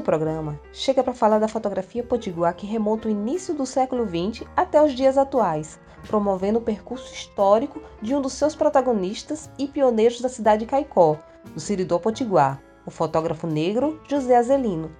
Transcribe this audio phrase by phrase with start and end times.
[0.00, 4.46] quinto programa chega para falar da fotografia potiguar que remonta o início do século XX
[4.56, 10.20] até os dias atuais, promovendo o percurso histórico de um dos seus protagonistas e pioneiros
[10.20, 11.18] da cidade de Caicó,
[11.52, 14.90] do Siridó Potiguar, o fotógrafo negro José Azelino.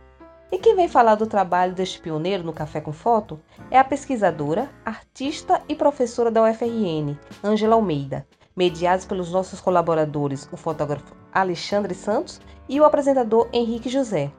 [0.52, 3.41] E quem vem falar do trabalho deste pioneiro no Café com Foto
[3.71, 10.57] é a pesquisadora, artista e professora da UFRN, Ângela Almeida, mediados pelos nossos colaboradores, o
[10.57, 14.32] fotógrafo Alexandre Santos e o apresentador Henrique José.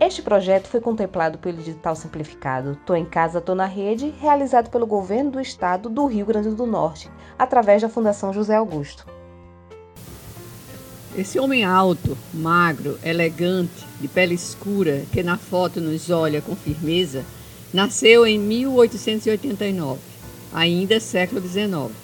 [0.00, 4.86] Este projeto foi contemplado pelo edital simplificado Tô em Casa, Tô na Rede, realizado pelo
[4.86, 9.06] Governo do Estado do Rio Grande do Norte, através da Fundação José Augusto.
[11.16, 17.22] Esse homem alto, magro, elegante, de pele escura, que na foto nos olha com firmeza,
[17.72, 20.00] nasceu em 1889,
[20.52, 21.94] ainda século XIX,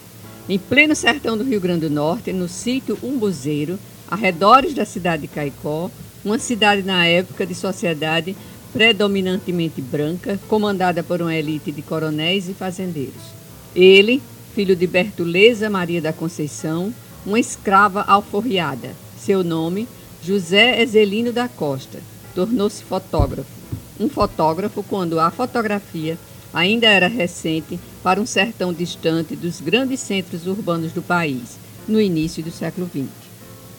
[0.47, 5.27] em pleno sertão do Rio Grande do Norte, no sítio Umbuzeiro, arredores da cidade de
[5.27, 5.89] Caicó,
[6.23, 8.35] uma cidade na época de sociedade
[8.71, 13.39] predominantemente branca, comandada por uma elite de coronéis e fazendeiros.
[13.75, 14.21] Ele,
[14.53, 16.93] filho de Bertuleza Maria da Conceição,
[17.25, 18.95] uma escrava alforriada.
[19.17, 19.87] Seu nome,
[20.23, 21.99] José Ezelino da Costa,
[22.35, 23.49] tornou-se fotógrafo.
[23.99, 26.17] Um fotógrafo quando a fotografia
[26.53, 32.41] ainda era recente para um sertão distante dos grandes centros urbanos do país, no início
[32.41, 33.28] do século XX.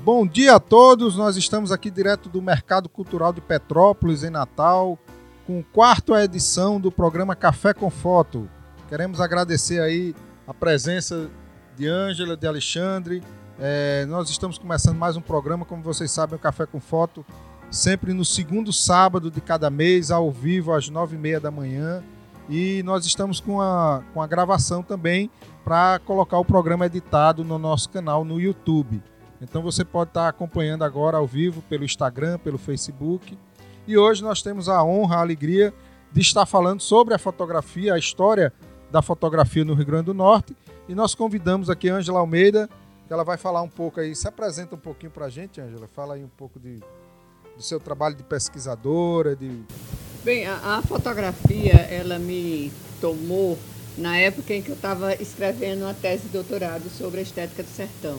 [0.03, 4.99] Bom dia a todos, nós estamos aqui direto do Mercado Cultural de Petrópolis, em Natal,
[5.47, 8.49] com quarta edição do programa Café com Foto.
[8.89, 10.15] Queremos agradecer aí
[10.47, 11.31] a presença
[11.77, 13.23] de Ângela, de Alexandre,
[13.59, 17.27] é, nós estamos começando mais um programa, como vocês sabem, o Café com Foto,
[17.71, 22.03] sempre no segundo sábado de cada mês, ao vivo, às nove e meia da manhã.
[22.49, 25.31] E nós estamos com a, com a gravação também
[25.63, 29.03] para colocar o programa editado no nosso canal no YouTube.
[29.41, 33.37] Então você pode estar acompanhando agora ao vivo pelo Instagram, pelo Facebook.
[33.87, 35.73] E hoje nós temos a honra, a alegria
[36.13, 38.53] de estar falando sobre a fotografia, a história
[38.91, 40.55] da fotografia no Rio Grande do Norte.
[40.89, 42.69] E nós convidamos aqui a Ângela Almeida,
[43.07, 44.15] que ela vai falar um pouco aí.
[44.15, 45.89] Se apresenta um pouquinho para a gente, Ângela.
[45.95, 46.81] Fala aí um pouco de,
[47.57, 49.35] do seu trabalho de pesquisadora.
[49.35, 49.63] De...
[50.23, 53.59] Bem, a, a fotografia, ela me tomou
[53.97, 57.69] na época em que eu estava escrevendo uma tese de doutorado sobre a estética do
[57.69, 58.19] sertão.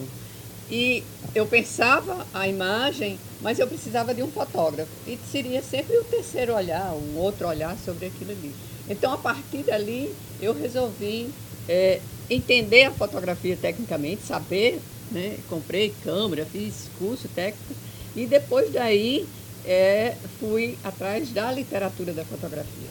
[0.71, 1.03] E
[1.35, 4.89] eu pensava a imagem, mas eu precisava de um fotógrafo.
[5.05, 8.55] E seria sempre o terceiro olhar, um outro olhar sobre aquilo ali.
[8.89, 11.29] Então, a partir dali, eu resolvi
[11.67, 11.99] é,
[12.29, 14.79] entender a fotografia tecnicamente, saber,
[15.11, 15.37] né?
[15.49, 17.75] Comprei câmera, fiz curso técnico
[18.15, 19.27] e depois daí
[19.65, 22.89] é, fui atrás da literatura da fotografia.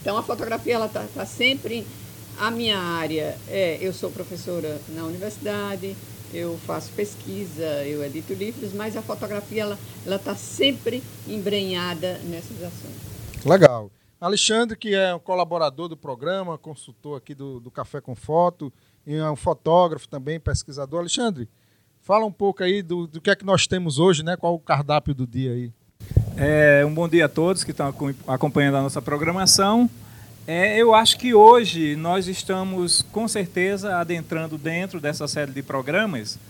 [0.00, 1.86] Então a fotografia está tá sempre
[2.38, 5.94] a minha área é eu sou professora na universidade,
[6.32, 12.62] eu faço pesquisa, eu edito livros, mas a fotografia ela ela está sempre embrenhada nessas
[12.62, 13.44] ações.
[13.44, 13.90] Legal.
[14.20, 18.70] Alexandre, que é um colaborador do programa, consultor aqui do, do Café com Foto,
[19.06, 21.00] e é um fotógrafo também, pesquisador.
[21.00, 21.48] Alexandre,
[22.02, 24.36] fala um pouco aí do, do que é que nós temos hoje, né?
[24.36, 25.72] Qual o cardápio do dia aí?
[26.36, 27.94] É, um bom dia a todos que estão
[28.26, 29.88] acompanhando a nossa programação.
[30.52, 36.40] É, eu acho que hoje nós estamos, com certeza, adentrando dentro dessa série de programas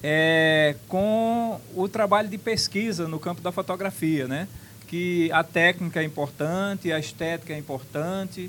[0.00, 4.46] é, com o trabalho de pesquisa no campo da fotografia, né?
[4.86, 8.48] que a técnica é importante, a estética é importante,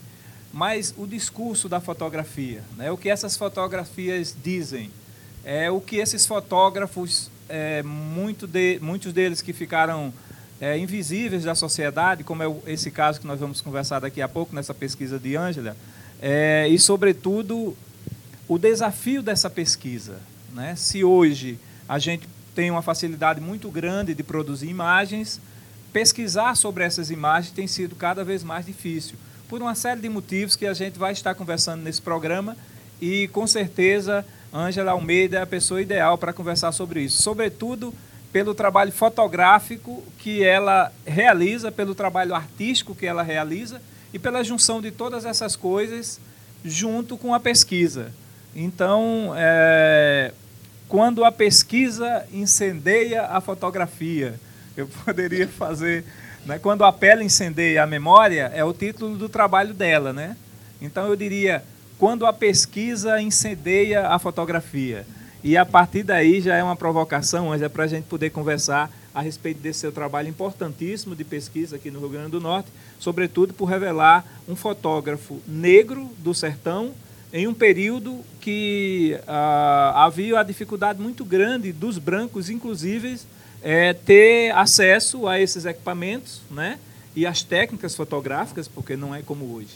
[0.53, 2.91] mas o discurso da fotografia, né?
[2.91, 4.91] o que essas fotografias dizem,
[5.43, 10.13] é o que esses fotógrafos, é, muito de, muitos deles que ficaram
[10.61, 14.53] é, invisíveis da sociedade, como é esse caso que nós vamos conversar daqui a pouco
[14.53, 15.75] nessa pesquisa de Ângela,
[16.21, 17.75] é, e sobretudo
[18.47, 20.17] o desafio dessa pesquisa.
[20.53, 20.75] Né?
[20.75, 25.39] Se hoje a gente tem uma facilidade muito grande de produzir imagens,
[25.93, 29.15] pesquisar sobre essas imagens tem sido cada vez mais difícil,
[29.47, 32.55] por uma série de motivos que a gente vai estar conversando nesse programa
[33.01, 37.93] e com certeza Ângela Almeida é a pessoa ideal para conversar sobre isso, sobretudo
[38.31, 43.81] pelo trabalho fotográfico que ela realiza, pelo trabalho artístico que ela realiza
[44.13, 46.19] e pela junção de todas essas coisas
[46.63, 48.11] junto com a pesquisa.
[48.55, 50.31] Então, é,
[50.87, 54.39] quando a pesquisa incendeia a fotografia,
[54.75, 56.03] eu poderia fazer.
[56.45, 56.59] Né?
[56.59, 60.11] Quando a pele incendeia a memória, é o título do trabalho dela.
[60.13, 60.35] Né?
[60.81, 61.63] Então eu diria,
[61.97, 65.05] quando a pesquisa incendeia a fotografia.
[65.43, 69.21] E a partir daí já é uma provocação, é para a gente poder conversar a
[69.21, 72.69] respeito desse seu trabalho importantíssimo de pesquisa aqui no Rio Grande do Norte,
[72.99, 76.91] sobretudo por revelar um fotógrafo negro do sertão
[77.31, 83.19] em um período que ah, havia a dificuldade muito grande dos brancos, inclusive,
[83.61, 86.79] é, ter acesso a esses equipamentos, né?
[87.15, 89.73] e as técnicas fotográficas, porque não é como hoje.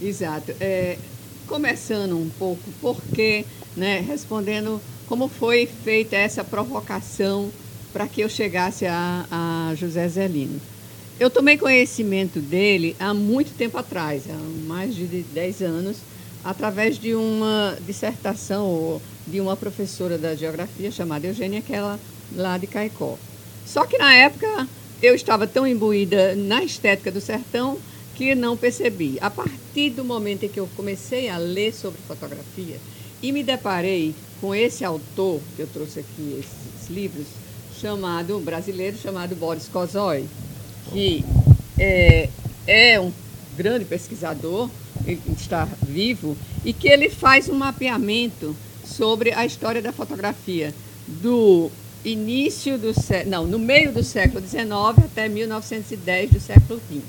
[0.00, 0.54] Exato.
[0.60, 0.98] É,
[1.46, 3.44] começando um pouco, porque,
[3.76, 7.50] né, respondendo como foi feita essa provocação
[7.92, 10.60] para que eu chegasse a, a José Zelino.
[11.18, 15.98] Eu tomei conhecimento dele há muito tempo atrás, há mais de 10 anos,
[16.42, 21.80] através de uma dissertação de uma professora da geografia chamada Eugênia, que é
[22.34, 23.16] lá de Caicó.
[23.64, 24.68] Só que na época
[25.02, 27.78] eu estava tão imbuída na estética do sertão
[28.14, 29.18] que não percebi.
[29.20, 32.76] A partir do momento em que eu comecei a ler sobre fotografia
[33.22, 37.26] e me deparei com esse autor, que eu trouxe aqui esses livros,
[37.80, 40.24] chamado, um brasileiro chamado Boris Kozoy,
[40.92, 41.24] que
[41.78, 42.28] é,
[42.66, 43.12] é um
[43.56, 44.68] grande pesquisador,
[45.36, 50.74] está vivo, e que ele faz um mapeamento sobre a história da fotografia
[51.06, 51.70] do
[52.04, 54.62] início do século, não, no meio do século XIX
[55.04, 57.02] até 1910 do século XX.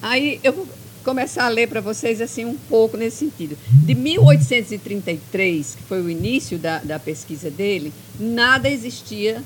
[0.00, 0.66] Aí eu vou
[1.04, 3.56] começar a ler para vocês assim um pouco nesse sentido.
[3.84, 9.42] De 1833, que foi o início da, da pesquisa dele, nada existia,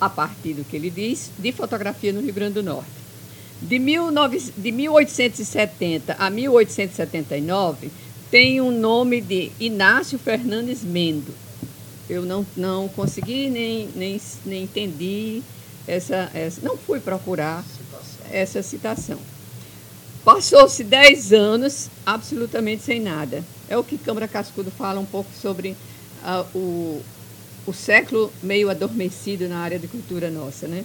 [0.00, 3.04] a partir do que ele diz, de fotografia no Rio Grande do Norte.
[3.62, 7.90] De, 19, de 1870 a 1879,
[8.30, 11.32] tem um nome de Inácio Fernandes Mendo.
[12.08, 15.42] Eu não, não consegui nem, nem, nem entendi
[15.86, 16.60] essa, essa.
[16.62, 18.26] Não fui procurar citação.
[18.30, 19.33] essa citação.
[20.24, 23.44] Passou-se 10 anos absolutamente sem nada.
[23.68, 25.76] É o que Câmara Cascudo fala um pouco sobre
[26.22, 27.02] uh, o,
[27.66, 30.66] o século meio adormecido na área de cultura nossa.
[30.66, 30.82] Né?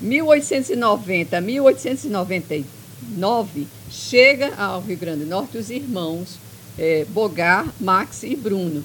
[0.00, 6.38] 1890 a 1899 chega ao Rio Grande do Norte os irmãos
[6.78, 8.82] é, Bogar, Max e Bruno.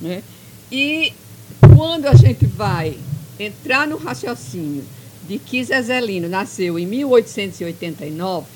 [0.00, 0.24] Né?
[0.72, 1.12] E
[1.76, 2.98] quando a gente vai
[3.38, 4.82] entrar no raciocínio
[5.28, 8.46] de que Zezelino nasceu em 1889,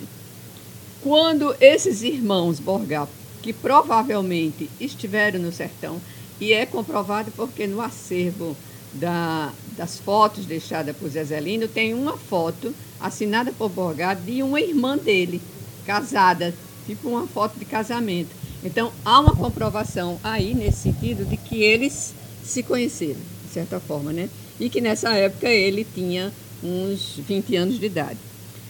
[1.02, 3.08] quando esses irmãos Borgal,
[3.42, 6.00] que provavelmente estiveram no sertão,
[6.40, 8.56] e é comprovado porque no acervo
[8.92, 14.96] da, das fotos deixadas por Zezelino tem uma foto assinada por Borgá de uma irmã
[14.96, 15.40] dele,
[15.86, 16.54] casada,
[16.86, 18.30] tipo uma foto de casamento.
[18.62, 22.14] Então, há uma comprovação aí, nesse sentido, de que eles
[22.44, 24.28] se conheceram, de certa forma, né?
[24.58, 26.30] E que nessa época ele tinha
[26.62, 28.18] uns 20 anos de idade.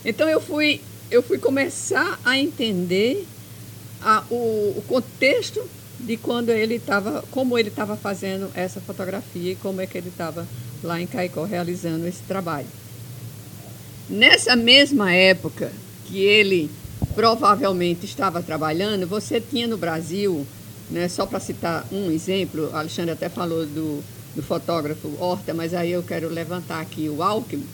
[0.05, 0.81] Então, eu fui,
[1.11, 3.27] eu fui começar a entender
[4.03, 5.63] a, o, o contexto
[5.99, 10.09] de quando ele estava, como ele estava fazendo essa fotografia e como é que ele
[10.09, 10.47] estava
[10.83, 12.67] lá em Caicó realizando esse trabalho.
[14.09, 15.71] Nessa mesma época
[16.07, 16.71] que ele
[17.15, 20.47] provavelmente estava trabalhando, você tinha no Brasil,
[20.91, 24.03] né, só para citar um exemplo, Alexandre até falou do,
[24.35, 27.67] do fotógrafo Horta, mas aí eu quero levantar aqui o Alckmin,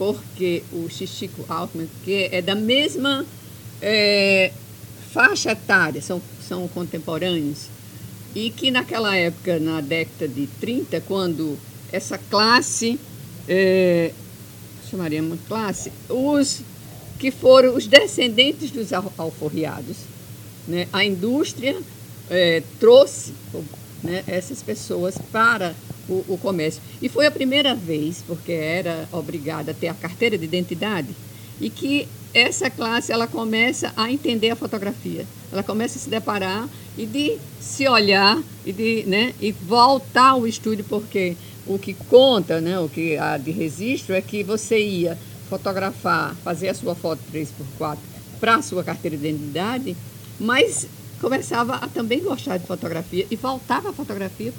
[0.00, 3.26] porque o Xixico Alckmin, que é da mesma
[3.82, 4.50] é,
[5.12, 7.66] faixa etária, são, são contemporâneos,
[8.34, 11.58] e que naquela época, na década de 30, quando
[11.92, 12.98] essa classe,
[13.46, 14.12] é,
[14.90, 16.62] chamaríamos classe, os
[17.18, 19.98] que foram os descendentes dos alforriados.
[20.66, 20.88] Né?
[20.94, 21.76] A indústria
[22.30, 23.34] é, trouxe
[24.02, 25.74] né, essas pessoas para
[26.10, 26.82] o, o, comércio.
[27.00, 31.08] E foi a primeira vez, porque era obrigada a ter a carteira de identidade,
[31.60, 35.26] e que essa classe ela começa a entender a fotografia.
[35.52, 36.68] Ela começa a se deparar
[36.98, 42.60] e de se olhar e de né, e voltar ao estúdio, porque o que conta,
[42.60, 45.18] né, o que há de registro é que você ia
[45.48, 47.98] fotografar, fazer a sua foto 3x4
[48.38, 49.96] para a sua carteira de identidade,
[50.38, 50.86] mas
[51.20, 54.52] começava a também gostar de fotografia e voltava a fotografia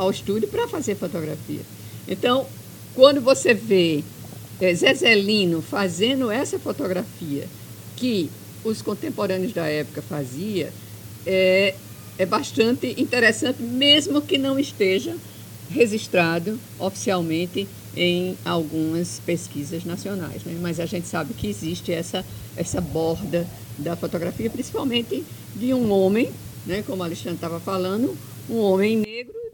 [0.00, 1.60] ao estúdio para fazer fotografia.
[2.08, 2.46] Então,
[2.94, 4.02] quando você vê
[4.58, 7.46] é, Zezelino fazendo essa fotografia
[7.96, 8.30] que
[8.64, 10.72] os contemporâneos da época fazia,
[11.26, 11.74] é,
[12.18, 15.14] é bastante interessante, mesmo que não esteja
[15.70, 20.44] registrado oficialmente em algumas pesquisas nacionais.
[20.44, 20.58] Né?
[20.62, 22.24] Mas a gente sabe que existe essa,
[22.56, 25.22] essa borda da fotografia, principalmente
[25.54, 26.30] de um homem,
[26.66, 26.82] né?
[26.86, 28.16] como a Alexandre estava falando,
[28.48, 29.49] um homem negro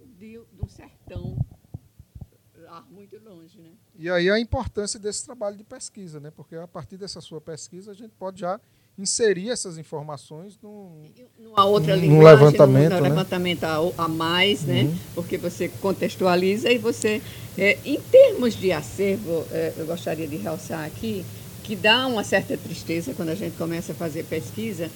[2.77, 3.59] lá muito longe.
[3.59, 3.71] Né?
[3.99, 6.31] E aí a importância desse trabalho de pesquisa, né?
[6.35, 8.61] porque a partir dessa sua pesquisa a gente pode já
[8.99, 11.05] inserir essas informações num,
[11.39, 13.09] numa outra num linguagem, levantamento, num, né?
[13.09, 14.85] levantamento a, a mais, né?
[14.85, 14.99] Uhum.
[15.15, 17.21] Porque você contextualiza e você,
[17.59, 21.27] é, em termos de acervo, é, eu gostaria de realçar aqui
[21.63, 24.91] que dá uma certa tristeza quando a gente começa a fazer pesquisa.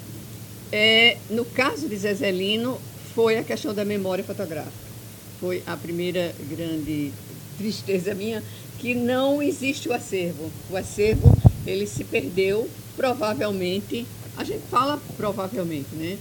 [0.73, 2.81] É, no caso de Zezelino,
[3.15, 4.90] foi a questão da memória fotográfica.
[5.41, 7.13] Foi a primeira grande
[7.57, 8.43] tristeza minha,
[8.79, 10.51] que não existe o acervo.
[10.71, 14.07] O acervo ele se perdeu, provavelmente,
[14.37, 16.19] a gente fala provavelmente, né?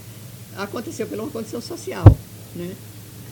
[0.56, 2.04] Aconteceu pela uma condição social,
[2.54, 2.74] né?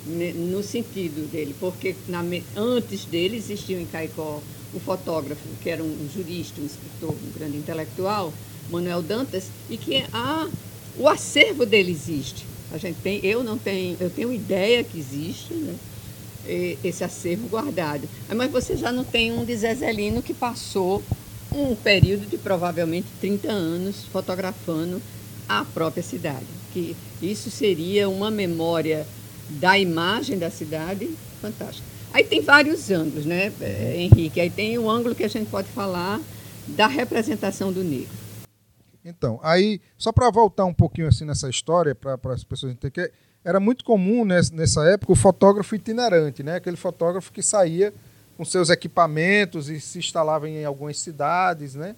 [0.06, 2.24] No sentido dele, porque na,
[2.56, 4.40] antes dele existia em Caicó
[4.72, 8.32] o fotógrafo, que era um jurista, um escritor, um grande intelectual,
[8.70, 10.48] Manuel Dantas, e que a,
[10.96, 12.46] o acervo dele existe.
[12.72, 15.74] A gente tem, eu não tenho, eu tenho ideia que existe, né?
[16.82, 18.08] esse acervo guardado.
[18.34, 21.02] Mas você já não tem um de Zezelino que passou
[21.52, 25.00] um período de provavelmente 30 anos fotografando
[25.48, 26.46] a própria cidade.
[26.72, 29.06] Que isso seria uma memória
[29.48, 31.10] da imagem da cidade
[31.40, 31.86] fantástica.
[32.12, 34.40] Aí tem vários ângulos, né, eh, Henrique?
[34.40, 36.20] Aí tem o ângulo que a gente pode falar
[36.66, 38.08] da representação do negro.
[39.04, 43.12] Então, aí, só para voltar um pouquinho assim nessa história, para as pessoas entenderem,
[43.44, 46.56] era muito comum nessa época o fotógrafo itinerante, né?
[46.56, 47.94] aquele fotógrafo que saía
[48.36, 51.96] com seus equipamentos e se instalava em algumas cidades, né?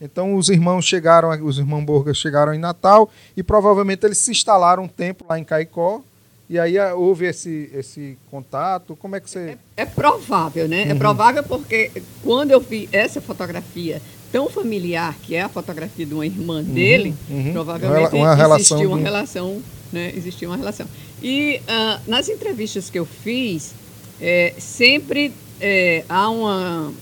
[0.00, 4.84] Então os irmãos chegaram, os irmãos Borges chegaram em Natal e provavelmente eles se instalaram
[4.84, 6.02] um tempo lá em Caicó
[6.48, 8.96] e aí houve esse, esse contato.
[8.96, 9.56] Como é que você.
[9.76, 10.82] É, é provável, né?
[10.82, 10.90] É uhum.
[10.90, 11.90] É provável porque
[12.22, 16.64] quando eu vi essa fotografia tão familiar, que é a fotografia de uma irmã uhum,
[16.64, 17.52] dele, uhum.
[17.52, 19.62] provavelmente uma, uma existiu uma relação
[19.92, 20.86] né, existia uma relação.
[21.22, 23.74] E uh, nas entrevistas que eu fiz,
[24.20, 26.92] é, sempre é, há uma,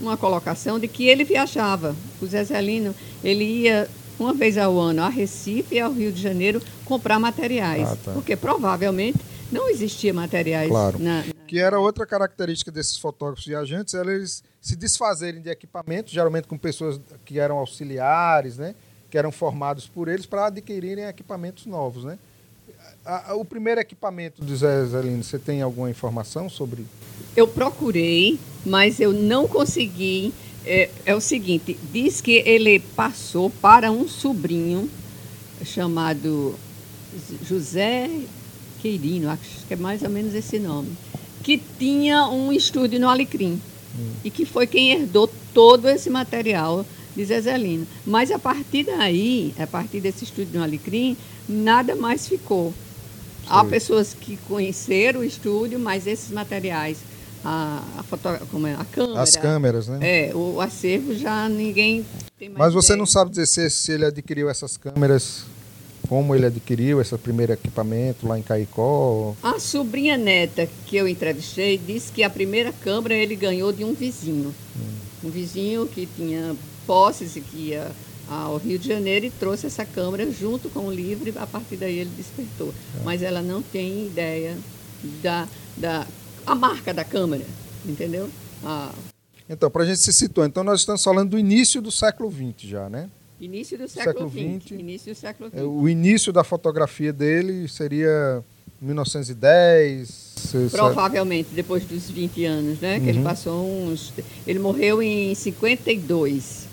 [0.00, 1.94] uma colocação de que ele viajava.
[2.20, 6.20] O Zé Zelino, ele ia uma vez ao ano a Recife e ao Rio de
[6.20, 7.88] Janeiro comprar materiais.
[7.88, 8.12] Ah, tá.
[8.12, 9.18] Porque provavelmente
[9.52, 10.68] não existia materiais.
[10.68, 10.98] Claro.
[10.98, 11.24] Na, na...
[11.46, 16.58] Que era outra característica desses fotógrafos viajantes, era eles se desfazerem de equipamentos, geralmente com
[16.58, 18.74] pessoas que eram auxiliares, né?
[19.10, 22.18] que eram formados por eles para adquirirem equipamentos novos, né?
[23.04, 26.86] a, a, o primeiro equipamento do Zé Zelino, você tem alguma informação sobre?
[27.36, 30.32] Eu procurei, mas eu não consegui.
[30.64, 34.90] É, é o seguinte, diz que ele passou para um sobrinho
[35.64, 36.54] chamado
[37.42, 38.10] José
[38.82, 40.92] Queirino, acho que é mais ou menos esse nome,
[41.42, 43.60] que tinha um estúdio no Alecrim
[43.98, 44.12] hum.
[44.24, 47.86] e que foi quem herdou todo esse material de Zezelino.
[48.06, 51.16] Mas a partir daí, a partir desse estúdio no Alecrim,
[51.48, 52.72] nada mais ficou.
[53.48, 56.98] Há pessoas que conheceram o estúdio, mas esses materiais,
[57.44, 59.22] a, a, foto, como é, a câmera.
[59.22, 60.28] As câmeras, né?
[60.28, 62.06] É, o acervo já ninguém
[62.38, 62.58] tem mais.
[62.58, 62.98] Mas você ideia.
[62.98, 65.44] não sabe dizer se, se ele adquiriu essas câmeras
[66.10, 69.36] como ele adquiriu esse primeiro equipamento lá em Caicó?
[69.40, 73.94] A sobrinha neta que eu entrevistei disse que a primeira câmera ele ganhou de um
[73.94, 74.52] vizinho.
[74.76, 75.28] Hum.
[75.28, 77.92] Um vizinho que tinha posses e que ia
[78.28, 81.76] ao Rio de Janeiro e trouxe essa câmera junto com o livro e a partir
[81.76, 82.74] daí ele despertou.
[82.98, 83.04] É.
[83.04, 84.58] Mas ela não tem ideia
[85.22, 86.08] da, da
[86.44, 87.46] a marca da câmera,
[87.86, 88.28] entendeu?
[88.64, 88.90] Ah.
[89.48, 92.68] Então, para a gente se situar, então nós estamos falando do início do século XX
[92.68, 93.08] já, né?
[93.40, 94.72] Início do século, XX.
[94.72, 95.58] Início do século XX.
[95.60, 98.44] É, o início da fotografia dele seria
[98.80, 100.70] 1910.
[100.70, 102.96] Provavelmente, depois dos 20 anos, né?
[102.96, 103.00] Uhum.
[103.02, 103.24] Que ele uhum.
[103.24, 104.12] passou uns.
[104.46, 106.68] Ele morreu em 52.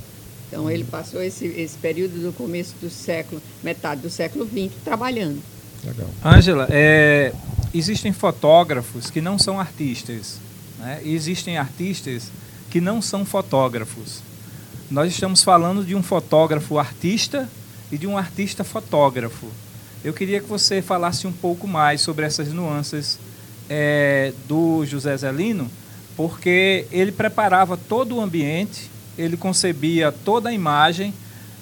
[0.48, 5.42] Então ele passou esse, esse período do começo do século, metade do século XX, trabalhando.
[5.84, 6.10] Legal.
[6.24, 7.34] Ângela, é,
[7.74, 10.40] existem fotógrafos que não são artistas.
[10.80, 11.02] Né?
[11.04, 12.32] E existem artistas
[12.70, 14.22] que não são fotógrafos.
[14.90, 17.50] Nós estamos falando de um fotógrafo artista
[17.92, 19.48] e de um artista fotógrafo.
[20.04, 23.20] Eu queria que você falasse um pouco mais sobre essas nuances
[23.70, 25.70] é, do José Zelino,
[26.16, 31.14] porque ele preparava todo o ambiente ele concebia toda a imagem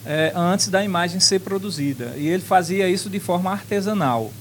[0.05, 2.13] é, antes da imagem ser produzida.
[2.17, 4.31] E ele fazia isso de forma artesanal.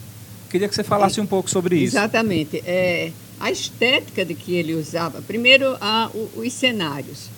[0.51, 1.97] Queria que você falasse um pouco sobre isso.
[1.97, 2.63] Exatamente.
[2.67, 7.31] É, a estética de que ele usava, primeiro, a, os cenários.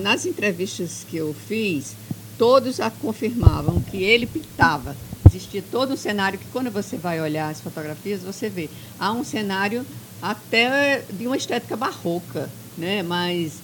[0.00, 1.94] Nas entrevistas que eu fiz,
[2.38, 4.96] todos a confirmavam que ele pintava.
[5.26, 8.68] Existia todo um cenário que, quando você vai olhar as fotografias, você vê.
[8.98, 9.86] Há um cenário
[10.20, 13.02] até de uma estética barroca, né?
[13.02, 13.54] mas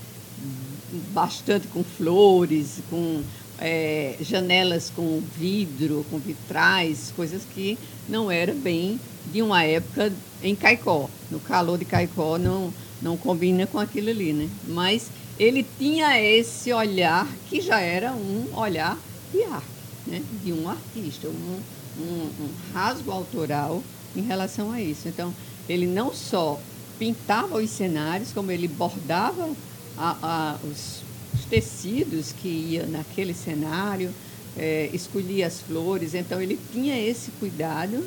[1.13, 3.23] bastante com flores, com
[3.59, 8.99] é, janelas com vidro, com vitrais, coisas que não era bem
[9.33, 11.11] de uma época em Caicó.
[11.31, 12.73] No calor de Caicó não,
[13.03, 14.49] não combina com aquilo ali, né?
[14.67, 18.99] Mas ele tinha esse olhar que já era um olhar
[19.33, 19.67] de arte,
[20.07, 20.23] né?
[20.43, 21.61] de um artista, um,
[22.01, 23.83] um, um rasgo autoral
[24.17, 25.07] em relação a isso.
[25.07, 25.33] Então,
[25.69, 26.61] ele não só
[26.99, 29.49] pintava os cenários, como ele bordava
[29.97, 31.03] a, a, os,
[31.33, 34.13] os, tecidos que iam naquele cenário,
[34.57, 38.05] é, escolhia as flores, então ele tinha esse cuidado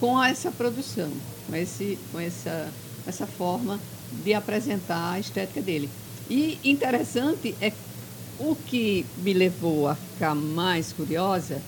[0.00, 1.12] com essa produção,
[1.46, 2.68] com, esse, com essa,
[3.06, 3.78] essa forma
[4.24, 5.88] de apresentar a estética dele.
[6.32, 7.70] E interessante é
[8.38, 11.60] o que me levou a ficar mais curiosa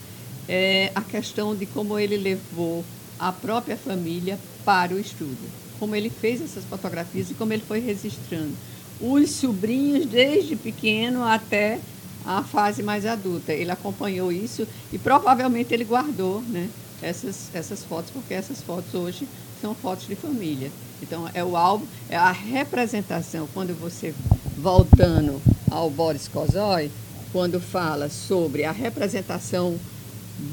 [0.49, 2.83] é a questão de como ele levou
[3.19, 5.37] a própria família para o estúdio.
[5.79, 8.57] Como ele fez essas fotografias e como ele foi registrando.
[9.03, 11.79] Os sobrinhos, desde pequeno até
[12.25, 13.53] a fase mais adulta.
[13.53, 16.71] Ele acompanhou isso e provavelmente ele guardou né,
[17.03, 19.29] essas, essas fotos, porque essas fotos hoje
[19.61, 20.71] são fotos de família.
[21.03, 24.15] Então, é o álbum, é a representação, quando você,
[24.57, 26.91] voltando ao Boris Kozoy,
[27.33, 29.77] quando fala sobre a representação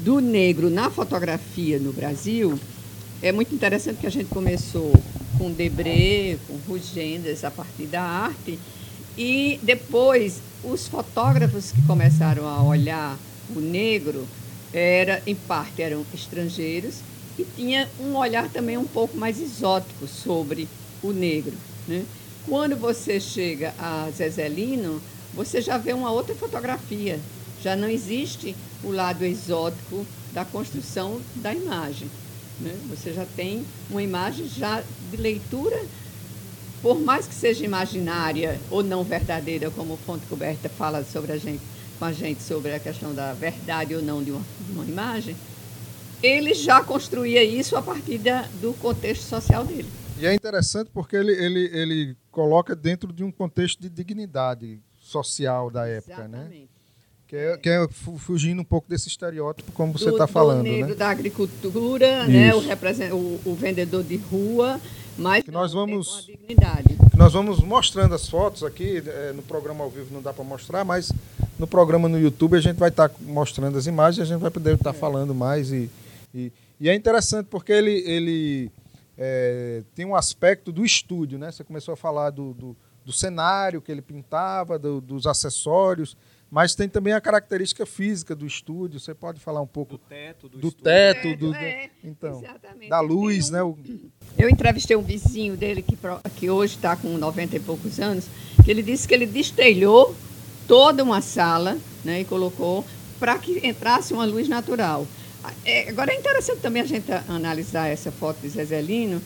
[0.04, 2.58] do negro na fotografia no Brasil,
[3.22, 4.92] é muito interessante que a gente começou
[5.38, 8.58] com Debré, com Rugendas, a partir da arte,
[9.16, 13.16] e depois os fotógrafos que começaram a olhar
[13.54, 14.26] o negro,
[14.72, 16.96] era, em parte eram estrangeiros,
[17.38, 20.68] e tinha um olhar também um pouco mais exótico sobre
[21.02, 21.54] o negro.
[21.86, 22.04] Né?
[22.46, 25.00] Quando você chega a Zezelino,
[25.32, 27.18] você já vê uma outra fotografia.
[27.62, 32.10] Já não existe o lado exótico da construção da imagem.
[32.60, 32.76] Né?
[32.90, 35.80] Você já tem uma imagem já de leitura,
[36.82, 41.36] por mais que seja imaginária ou não verdadeira, como o Fonte Coberta fala sobre a
[41.36, 41.62] gente,
[41.98, 45.36] com a gente sobre a questão da verdade ou não de uma, de uma imagem,
[46.20, 49.88] ele já construía isso a partir da, do contexto social dele.
[50.18, 55.70] E é interessante porque ele, ele, ele coloca dentro de um contexto de dignidade social
[55.70, 56.38] da época, né?
[56.38, 56.60] Exatamente.
[56.62, 56.68] né?
[57.28, 60.60] Que é, que é, fugindo um pouco desse estereótipo, como você está falando.
[60.60, 60.94] O negro né?
[60.94, 62.52] da agricultura, né?
[62.54, 62.58] o,
[63.16, 64.78] o, o, vendedor de rua,
[65.16, 66.98] mas que nós vamos, dignidade.
[67.16, 70.84] nós vamos mostrando as fotos aqui, é, no programa ao vivo não dá para mostrar,
[70.84, 71.10] mas
[71.58, 74.50] no programa no YouTube a gente vai estar tá mostrando as imagens, a gente vai
[74.50, 75.00] poder estar tá é.
[75.00, 75.88] falando mais e,
[76.34, 78.70] e, e, é interessante porque ele, ele
[79.24, 81.52] é, tem um aspecto do estúdio, né?
[81.52, 86.16] Você começou a falar do, do, do cenário que ele pintava, do, dos acessórios,
[86.50, 88.98] mas tem também a característica física do estúdio.
[88.98, 90.82] Você pode falar um pouco do teto, do, do estúdio.
[90.82, 92.90] teto, do, é, então, exatamente.
[92.90, 93.62] da luz, um, né?
[93.62, 93.78] O...
[94.36, 95.96] Eu entrevistei um vizinho dele que,
[96.34, 98.26] que hoje está com 90 e poucos anos,
[98.64, 100.16] que ele disse que ele destelhou
[100.66, 102.84] toda uma sala, né, e colocou
[103.20, 105.06] para que entrasse uma luz natural.
[105.64, 109.20] É, agora é interessante também a gente analisar essa foto de Zezelino,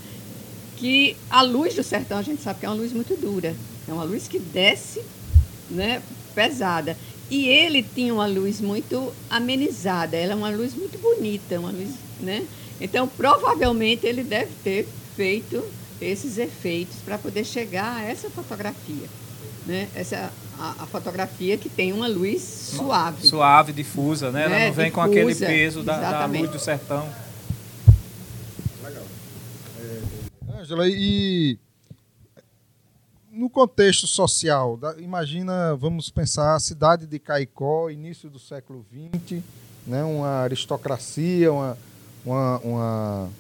[0.77, 3.55] que a luz do sertão a gente sabe que é uma luz muito dura,
[3.89, 5.03] é uma luz que desce,
[5.71, 6.03] né,
[6.35, 6.97] pesada.
[7.31, 11.91] E ele tinha uma luz muito amenizada, ela é uma luz muito bonita, uma luz,
[12.21, 12.47] né?
[12.81, 15.65] Então, provavelmente ele deve ter feito
[16.01, 19.09] esses efeitos para poder chegar a essa fotografia,
[19.67, 19.89] né?
[19.95, 23.27] Essa a, a, fotografia que tem uma luz suave.
[23.27, 24.45] Suave, difusa, né?
[24.45, 27.09] Ela é, não vem difusa, com aquele peso da, da, luz do sertão.
[28.83, 29.05] Legal.
[29.81, 31.59] É, Ângela, e
[33.31, 39.43] no contexto social, imagina, vamos pensar a cidade de Caicó, início do século XX,
[39.87, 41.79] né, uma aristocracia, uma,
[42.25, 43.31] uma, uma,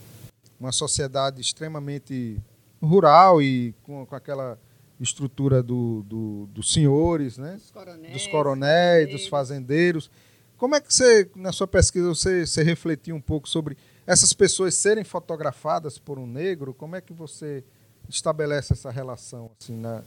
[0.60, 2.36] uma sociedade extremamente
[2.82, 4.58] rural e com, com aquela
[5.00, 7.54] estrutura do, do, dos senhores, né?
[7.54, 10.10] dos coronéis, dos, coronéis dos fazendeiros.
[10.56, 14.74] Como é que você, na sua pesquisa, você, você refletiu um pouco sobre essas pessoas
[14.74, 16.72] serem fotografadas por um negro?
[16.72, 17.62] Como é que você
[18.08, 20.02] estabelece essa relação, assim, na,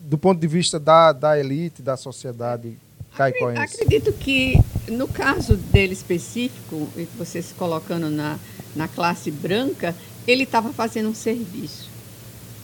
[0.00, 2.78] do ponto de vista da, da elite, da sociedade
[3.16, 3.74] caicoense?
[3.74, 4.54] Acredito que,
[4.88, 8.38] no caso dele específico, você se colocando na,
[8.76, 9.94] na classe branca,
[10.26, 11.88] ele estava fazendo um serviço.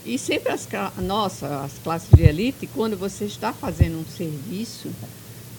[0.05, 0.67] E sempre as,
[1.01, 4.89] nossa, as classes de elite, quando você está fazendo um serviço,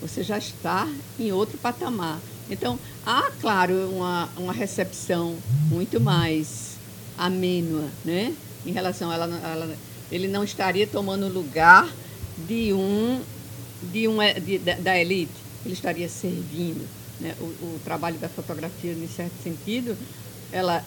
[0.01, 2.21] você já está em outro patamar.
[2.49, 5.37] Então, há, claro, uma, uma recepção
[5.69, 6.77] muito mais
[7.19, 8.35] amênua, né?
[8.65, 9.77] em relação a ela, ela
[10.11, 11.89] ele não estaria tomando lugar
[12.47, 13.21] de um,
[13.93, 15.33] de um de, da elite,
[15.65, 16.87] ele estaria servindo.
[17.21, 17.35] Né?
[17.41, 19.97] O, o, trabalho da fotografia, em certo sentido,
[20.53, 20.85] ela,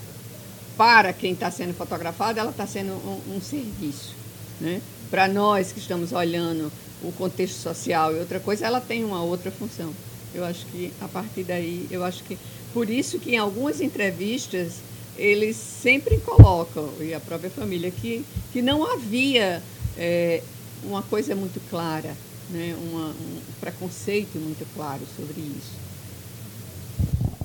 [0.79, 4.15] para quem está sendo fotografado, ela está sendo um, um serviço.
[4.61, 4.81] Né?
[5.11, 6.71] Para nós que estamos olhando
[7.03, 9.93] o contexto social e outra coisa, ela tem uma outra função.
[10.33, 12.37] Eu acho que a partir daí, eu acho que
[12.73, 14.75] por isso que em algumas entrevistas
[15.17, 19.61] eles sempre colocam, e a própria família, que, que não havia
[19.97, 20.41] é,
[20.81, 22.15] uma coisa muito clara,
[22.49, 22.73] né?
[22.89, 25.88] Uma, um preconceito muito claro sobre isso.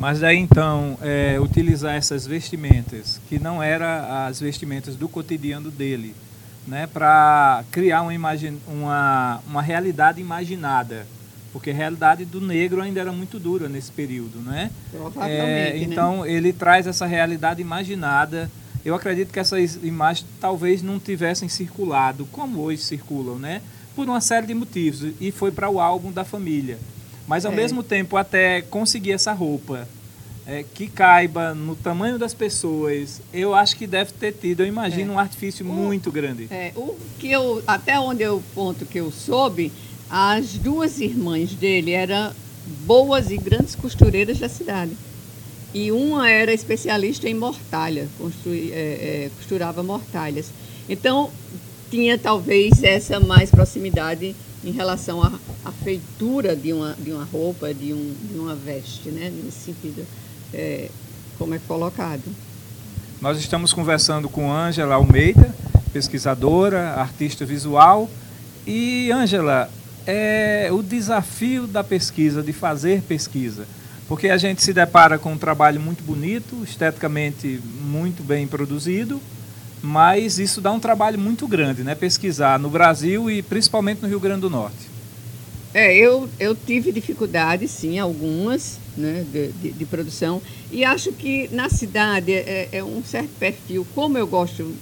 [0.04, 3.86] Mas daí então, é, utilizar essas vestimentas, que não eram
[4.26, 6.14] as vestimentas do cotidiano dele,
[6.68, 11.06] né, para criar uma, imagem, uma, uma realidade imaginada
[11.54, 14.70] porque a realidade do negro ainda era muito dura nesse período, né?
[15.22, 15.78] É, né?
[15.78, 16.32] então né?
[16.32, 18.50] ele traz essa realidade imaginada.
[18.84, 23.62] Eu acredito que essas imagens talvez não tivessem circulado como hoje circulam, né?
[23.94, 26.78] por uma série de motivos e foi para o álbum da família.
[27.26, 27.56] Mas ao é.
[27.56, 29.88] mesmo tempo, até conseguir essa roupa
[30.46, 35.12] é, que caiba no tamanho das pessoas, eu acho que deve ter tido, eu imagino,
[35.12, 35.14] é.
[35.16, 36.48] um artifício o, muito grande.
[36.50, 39.72] É, o que eu, até onde eu ponto que eu soube,
[40.08, 42.32] as duas irmãs dele eram
[42.86, 44.96] boas e grandes costureiras da cidade.
[45.72, 50.50] E uma era especialista em mortalha, construir, é, é, costurava mortalhas.
[50.88, 51.30] Então,
[51.90, 55.32] tinha talvez essa mais proximidade em relação à,
[55.64, 59.30] à feitura de uma, de uma roupa, de, um, de uma veste, né?
[59.30, 60.06] nesse sentido,
[60.52, 60.90] é,
[61.38, 62.22] como é colocado.
[63.20, 65.54] Nós estamos conversando com Ângela Almeida,
[65.92, 68.10] pesquisadora, artista visual.
[68.66, 69.70] E, Ângela,
[70.06, 73.66] é o desafio da pesquisa, de fazer pesquisa
[74.08, 79.20] porque a gente se depara com um trabalho muito bonito, esteticamente muito bem produzido,
[79.82, 81.94] mas isso dá um trabalho muito grande, né?
[81.94, 84.93] Pesquisar no Brasil e principalmente no Rio Grande do Norte.
[85.74, 91.48] É, eu, eu tive dificuldades, sim, algumas, né, de, de, de produção, e acho que
[91.52, 93.84] na cidade é, é, um certo perfil.
[93.92, 94.72] Como eu gosto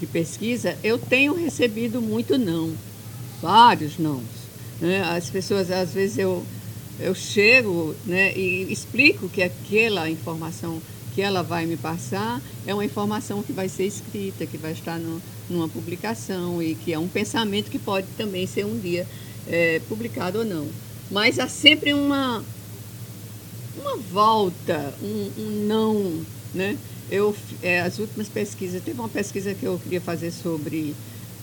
[0.00, 2.74] de pesquisa, eu tenho recebido muito não,
[3.40, 4.20] vários não.
[4.80, 5.00] Né?
[5.02, 6.44] As pessoas, às vezes, eu
[7.00, 10.80] eu chego né, e explico que aquela informação
[11.14, 14.98] que ela vai me passar é uma informação que vai ser escrita, que vai estar
[14.98, 19.06] no, numa publicação e que é um pensamento que pode também ser um dia
[19.48, 20.66] é, publicado ou não.
[21.10, 22.42] Mas há sempre uma,
[23.80, 26.24] uma volta, um, um não.
[26.54, 26.76] Né?
[27.10, 30.94] Eu, é, as últimas pesquisas, teve uma pesquisa que eu queria fazer sobre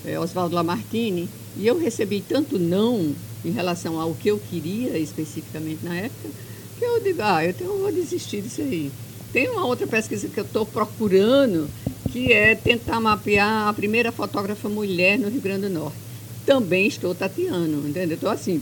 [0.06, 5.84] é, Oswaldo Lamartine e eu recebi tanto não em relação ao que eu queria especificamente
[5.84, 6.30] na época,
[6.78, 8.92] que eu digo, ah, eu, tenho, eu vou desistir disso aí.
[9.32, 11.70] Tem uma outra pesquisa que eu estou procurando,
[12.12, 16.09] que é tentar mapear a primeira fotógrafa mulher no Rio Grande do Norte.
[16.50, 18.16] Também estou tateando, entendeu?
[18.16, 18.60] Estou assim,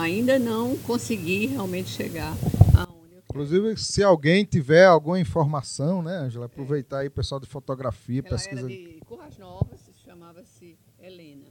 [0.00, 2.34] ainda não consegui realmente chegar
[2.74, 7.46] aonde eu Inclusive, se alguém tiver alguma informação, né, Angela, aproveitar aí o pessoal de
[7.46, 8.60] fotografia, Ela pesquisa.
[8.62, 11.48] Era de Curras Novas, chamava-se Helena.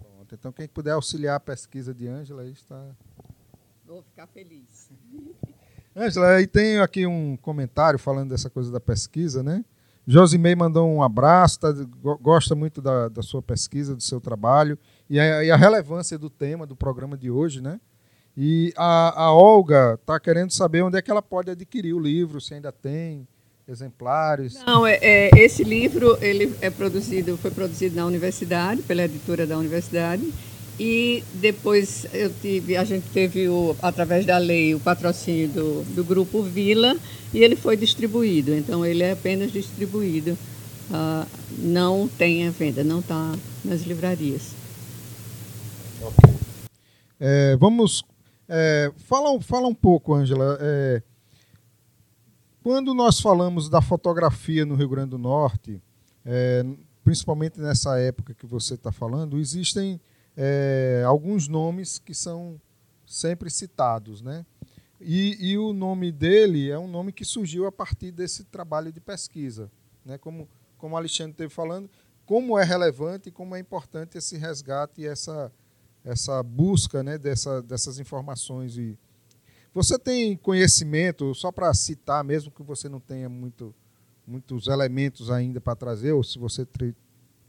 [0.00, 0.34] Pronto.
[0.34, 2.82] Então, quem puder auxiliar a pesquisa de Ângela, aí está.
[3.86, 4.90] Vou ficar feliz.
[5.94, 9.62] Ângela, aí tem aqui um comentário falando dessa coisa da pesquisa, né?
[10.10, 11.68] Josimei mandou um abraço, tá,
[12.22, 16.30] gosta muito da, da, sua pesquisa, do seu trabalho e a, e a, relevância do
[16.30, 17.78] tema do programa de hoje, né?
[18.34, 22.40] E a, a Olga está querendo saber onde é que ela pode adquirir o livro,
[22.40, 23.28] se ainda tem
[23.68, 24.64] exemplares.
[24.64, 29.58] Não, é, é, esse livro ele é produzido, foi produzido na universidade, pela editora da
[29.58, 30.32] universidade,
[30.78, 36.04] e depois eu tive, a gente teve o, através da lei o patrocínio do, do
[36.04, 36.96] grupo Vila
[37.34, 38.54] e ele foi distribuído.
[38.54, 40.38] Então ele é apenas distribuído,
[40.90, 41.26] uh,
[41.58, 44.54] não tem a venda, não está nas livrarias.
[47.20, 48.04] É, vamos
[48.48, 50.56] é, fala, fala um pouco, Ângela.
[50.60, 51.02] É,
[52.62, 55.82] quando nós falamos da fotografia no Rio Grande do Norte,
[56.24, 56.64] é,
[57.04, 60.00] principalmente nessa época que você está falando, existem
[60.40, 62.60] é, alguns nomes que são
[63.04, 64.46] sempre citados, né?
[65.00, 69.00] E, e, o nome dele é um nome que surgiu a partir desse trabalho de
[69.00, 69.68] pesquisa,
[70.04, 70.16] né?
[70.16, 71.90] Como como o Alexandre esteve falando,
[72.24, 75.52] como é relevante e como é importante esse resgate e essa
[76.04, 77.18] essa busca, né?
[77.18, 78.96] Dessa, dessas informações e
[79.74, 83.74] você tem conhecimento, só para citar, mesmo que você não tenha muito,
[84.26, 86.66] muitos elementos ainda para trazer, ou se você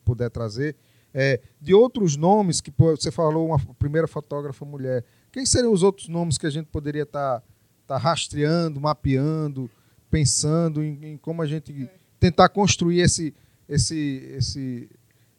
[0.04, 0.76] puder trazer,
[1.14, 5.04] é, de outros nomes que você falou, uma primeira fotógrafa mulher.
[5.32, 7.46] Quem seriam os outros nomes que a gente poderia estar tá,
[7.88, 9.70] tá rastreando, mapeando,
[10.10, 13.34] pensando em, em, como a gente tentar construir esse,
[13.68, 14.90] esse, esse,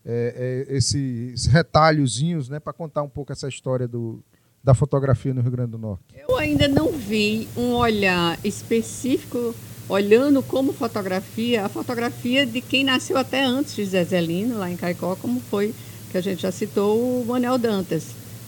[0.05, 4.23] é, é, esses retalhozinhos né, para contar um pouco essa história do,
[4.63, 6.05] da fotografia no Rio Grande do Norte?
[6.17, 9.55] Eu ainda não vi um olhar específico
[9.91, 15.17] olhando como fotografia, a fotografia de quem nasceu até antes de Zezelino, lá em Caicó,
[15.17, 15.75] como foi
[16.11, 18.05] que a gente já citou o Manuel Dantas.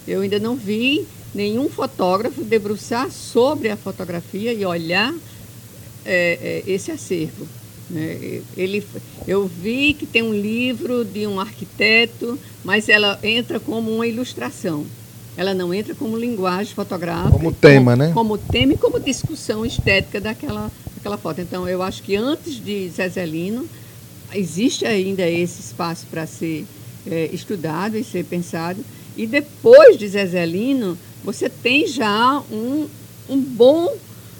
[0.06, 5.12] Eu ainda não vi nenhum fotógrafo debruçar sobre a fotografia e olhar
[6.04, 7.46] é, é, esse acervo.
[7.90, 8.40] Né?
[8.56, 8.84] Ele,
[9.26, 14.86] eu vi que tem um livro de um arquiteto, mas ela entra como uma ilustração.
[15.36, 17.30] Ela não entra como linguagem fotográfica.
[17.30, 18.12] Como tema, como, né?
[18.12, 20.70] Como tema e como discussão estética daquela,
[21.02, 21.40] daquela foto.
[21.40, 23.68] Então, eu acho que antes de Zezelino,
[24.32, 26.64] existe ainda esse espaço para ser
[27.10, 28.82] é, estudado e ser pensado.
[29.16, 32.88] E depois de Zezelino, você tem já um,
[33.28, 33.92] um bom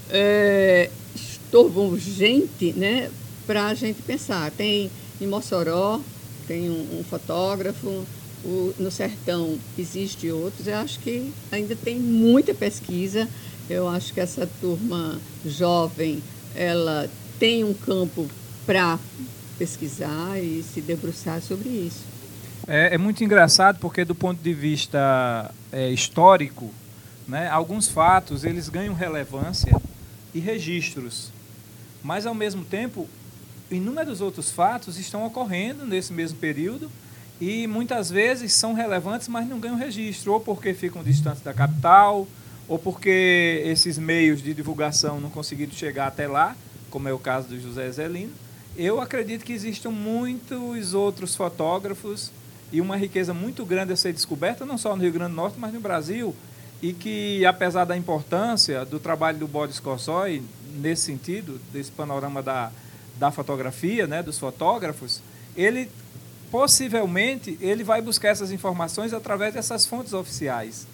[0.09, 3.11] é, estorvo urgente né,
[3.47, 4.51] para a gente pensar.
[4.53, 6.01] Tem em Mossoró,
[6.47, 8.05] tem um, um fotógrafo,
[8.45, 10.67] o, no sertão existe outros.
[10.67, 13.29] Eu acho que ainda tem muita pesquisa.
[13.69, 16.23] Eu acho que essa turma jovem,
[16.55, 18.29] ela tem um campo
[18.67, 18.99] para
[19.59, 22.05] pesquisar e se debruçar sobre isso.
[22.67, 26.71] É, é, muito engraçado porque do ponto de vista é, histórico,
[27.27, 29.77] né, alguns fatos eles ganham relevância
[30.33, 31.31] e registros,
[32.03, 33.09] mas ao mesmo tempo
[33.71, 36.91] inúmeros outros fatos estão ocorrendo nesse mesmo período
[37.41, 42.29] e muitas vezes são relevantes, mas não ganham registro, ou porque ficam distantes da capital,
[42.69, 46.57] ou porque esses meios de divulgação não conseguiram chegar até lá,
[46.91, 48.33] como é o caso do José Zelino.
[48.77, 52.31] Eu acredito que existam muitos outros fotógrafos
[52.73, 55.59] e uma riqueza muito grande a ser descoberta, não só no Rio Grande do Norte,
[55.59, 56.35] mas no Brasil,
[56.81, 60.43] e que, apesar da importância do trabalho do Boris Kossoi,
[60.81, 62.73] nesse sentido, desse panorama da,
[63.19, 65.21] da fotografia, né, dos fotógrafos,
[65.57, 65.89] ele
[66.51, 70.87] possivelmente ele vai buscar essas informações através dessas fontes oficiais.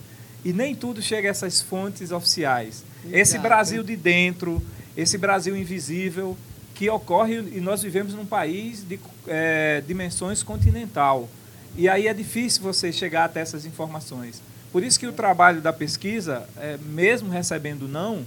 [0.44, 2.84] E nem tudo chega a essas fontes oficiais.
[3.04, 3.16] Exato.
[3.16, 4.62] Esse Brasil de dentro,
[4.96, 6.36] esse Brasil invisível,
[6.74, 11.28] que ocorre e nós vivemos num país de é, dimensões continental.
[11.76, 14.40] E aí é difícil você chegar até essas informações.
[14.70, 18.24] Por isso que o trabalho da pesquisa, é, mesmo recebendo não,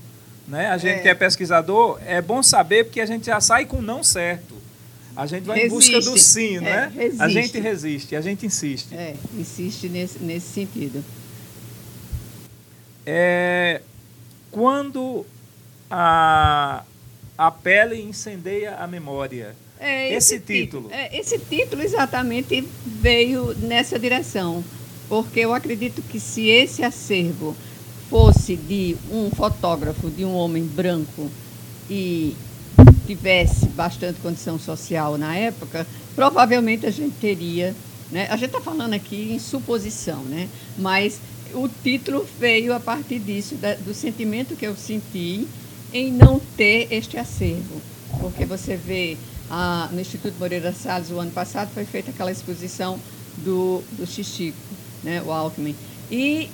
[0.48, 1.00] né, a gente é.
[1.00, 4.56] que é pesquisador, é bom saber porque a gente já sai com não certo.
[5.16, 5.92] A gente vai resiste.
[5.92, 6.92] em busca do sim, é, né?
[6.94, 7.24] Resiste.
[7.24, 8.94] A gente resiste, a gente insiste.
[8.94, 11.04] É, insiste nesse, nesse sentido.
[13.14, 13.82] É,
[14.52, 15.26] quando
[15.90, 16.84] a,
[17.38, 19.54] a pele incendeia a memória.
[19.78, 20.90] É, esse, esse título.
[20.90, 24.64] É, esse título exatamente veio nessa direção.
[25.10, 27.54] Porque eu acredito que se esse acervo
[28.10, 31.30] fosse de um fotógrafo, de um homem branco
[31.90, 32.34] e
[33.06, 37.76] tivesse bastante condição social na época, provavelmente a gente teria.
[38.10, 38.28] Né?
[38.30, 40.48] A gente está falando aqui em suposição, né?
[40.78, 41.20] mas
[41.54, 45.48] o título veio a partir disso, da, do sentimento que eu senti
[45.94, 47.82] em não ter este acervo.
[48.20, 49.18] Porque você vê
[49.50, 53.00] ah, no Instituto Moreira Salles, o ano passado, foi feita aquela exposição
[53.38, 54.58] do, do Xixico,
[55.04, 55.76] né, o Alckmin.
[56.10, 56.50] E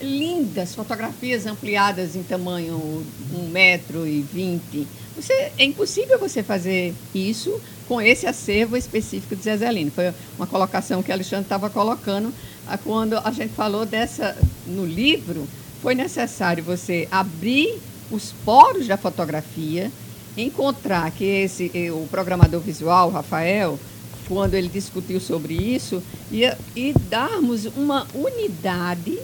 [0.00, 7.60] lindas fotografias ampliadas em tamanho um metro e vinte você, é impossível você fazer isso
[7.86, 9.90] com esse acervo específico de Zezelino.
[9.90, 12.32] Foi uma colocação que Alexandre estava colocando
[12.82, 15.46] quando a gente falou dessa no livro.
[15.80, 19.90] Foi necessário você abrir os poros da fotografia,
[20.36, 23.78] encontrar que esse o programador visual, Rafael,
[24.28, 26.44] quando ele discutiu sobre isso, e,
[26.76, 29.18] e darmos uma unidade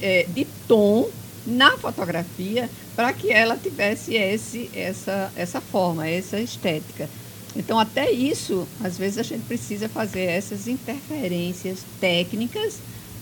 [0.00, 1.08] é, de tom
[1.46, 7.08] na fotografia para que ela tivesse esse, essa, essa forma, essa estética.
[7.56, 12.78] Então, até isso, às vezes a gente precisa fazer essas interferências técnicas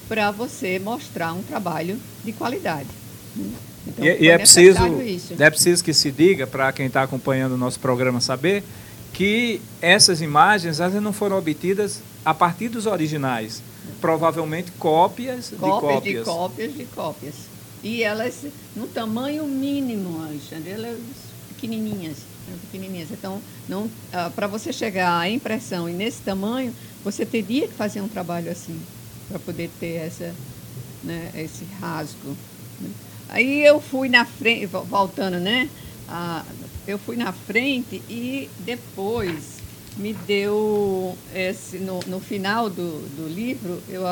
[0.08, 2.88] para você mostrar um trabalho de qualidade.
[3.86, 5.34] Então, e, e é, preciso, isso.
[5.38, 8.64] é preciso que se diga, para quem está acompanhando o nosso programa saber,
[9.12, 13.62] que essas imagens elas não foram obtidas a partir dos originais.
[14.00, 16.18] Provavelmente cópias, cópias de cópias.
[16.18, 17.34] De cópias de cópias.
[17.82, 20.98] E elas no tamanho mínimo, Alexandre, elas
[21.48, 22.18] pequenininhas,
[22.60, 23.10] pequenininhas.
[23.10, 28.00] Então, não, ah, para você chegar à impressão e nesse tamanho, você teria que fazer
[28.00, 28.80] um trabalho assim
[29.28, 30.34] para poder ter essa,
[31.02, 32.36] né, esse rasgo.
[32.80, 32.90] Né?
[33.28, 35.68] Aí eu fui na frente, voltando, né?
[36.08, 36.44] Ah,
[36.86, 39.62] eu fui na frente e depois
[39.96, 44.02] me deu esse no, no final do, do livro eu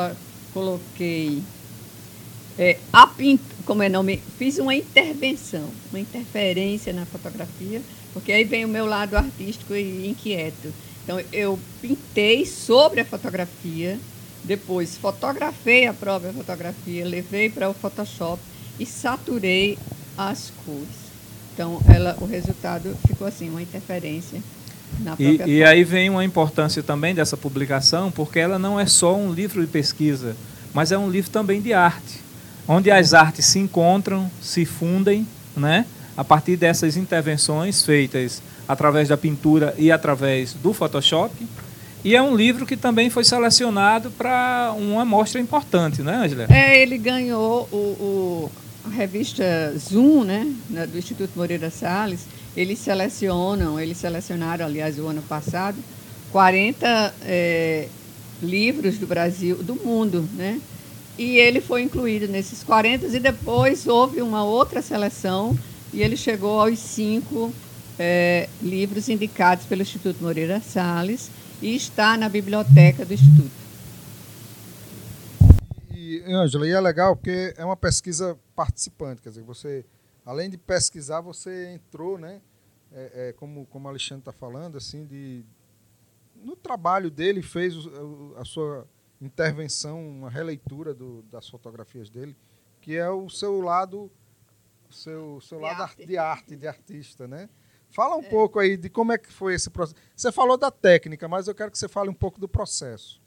[0.53, 1.43] coloquei
[2.57, 3.07] é, a
[3.65, 4.21] como é nome?
[4.37, 7.81] Fiz uma intervenção, uma interferência na fotografia,
[8.13, 10.73] porque aí vem o meu lado artístico e inquieto.
[11.03, 13.99] Então, eu pintei sobre a fotografia,
[14.43, 18.41] depois fotografei a própria fotografia, levei para o Photoshop
[18.79, 19.77] e saturei
[20.17, 21.03] as cores.
[21.53, 24.41] Então, ela, o resultado ficou assim, uma interferência
[24.99, 28.85] na própria e, e aí vem uma importância também dessa publicação, porque ela não é
[28.85, 30.35] só um livro de pesquisa,
[30.73, 32.23] mas é um livro também de arte
[32.67, 35.85] onde as artes se encontram, se fundem, né?
[36.15, 41.33] A partir dessas intervenções feitas através da pintura e através do Photoshop.
[42.03, 46.47] E é um livro que também foi selecionado para uma mostra importante, né, Angela?
[46.49, 48.51] É, ele ganhou o, o,
[48.85, 50.53] a revista Zoom, né,
[50.87, 52.27] do Instituto Moreira Salles.
[52.55, 55.77] Eles selecionam, eles selecionaram, aliás, o ano passado,
[56.31, 57.87] 40 é,
[58.41, 60.59] livros do Brasil, do mundo, né?
[61.17, 65.57] e ele foi incluído nesses 40 e depois houve uma outra seleção
[65.93, 67.53] e ele chegou aos cinco
[67.99, 71.29] é, livros indicados pelo Instituto Moreira Salles
[71.61, 73.51] e está na biblioteca do Instituto.
[75.91, 79.85] E, Ângela, e é legal porque é uma pesquisa participante, quer dizer, você,
[80.25, 82.41] além de pesquisar, você entrou, né?
[82.91, 85.43] É, é, como, como o Alexandre está falando, assim, de,
[86.43, 87.73] no trabalho dele, fez
[88.35, 88.87] a sua
[89.21, 92.35] intervenção, uma releitura do, das fotografias dele,
[92.81, 94.11] que é o seu lado,
[94.93, 96.05] seu, seu de lado arte.
[96.05, 97.49] de arte, de artista, né?
[97.93, 98.29] Fala um é.
[98.29, 99.95] pouco aí de como é que foi esse processo.
[100.15, 103.21] Você falou da técnica, mas eu quero que você fale um pouco do processo.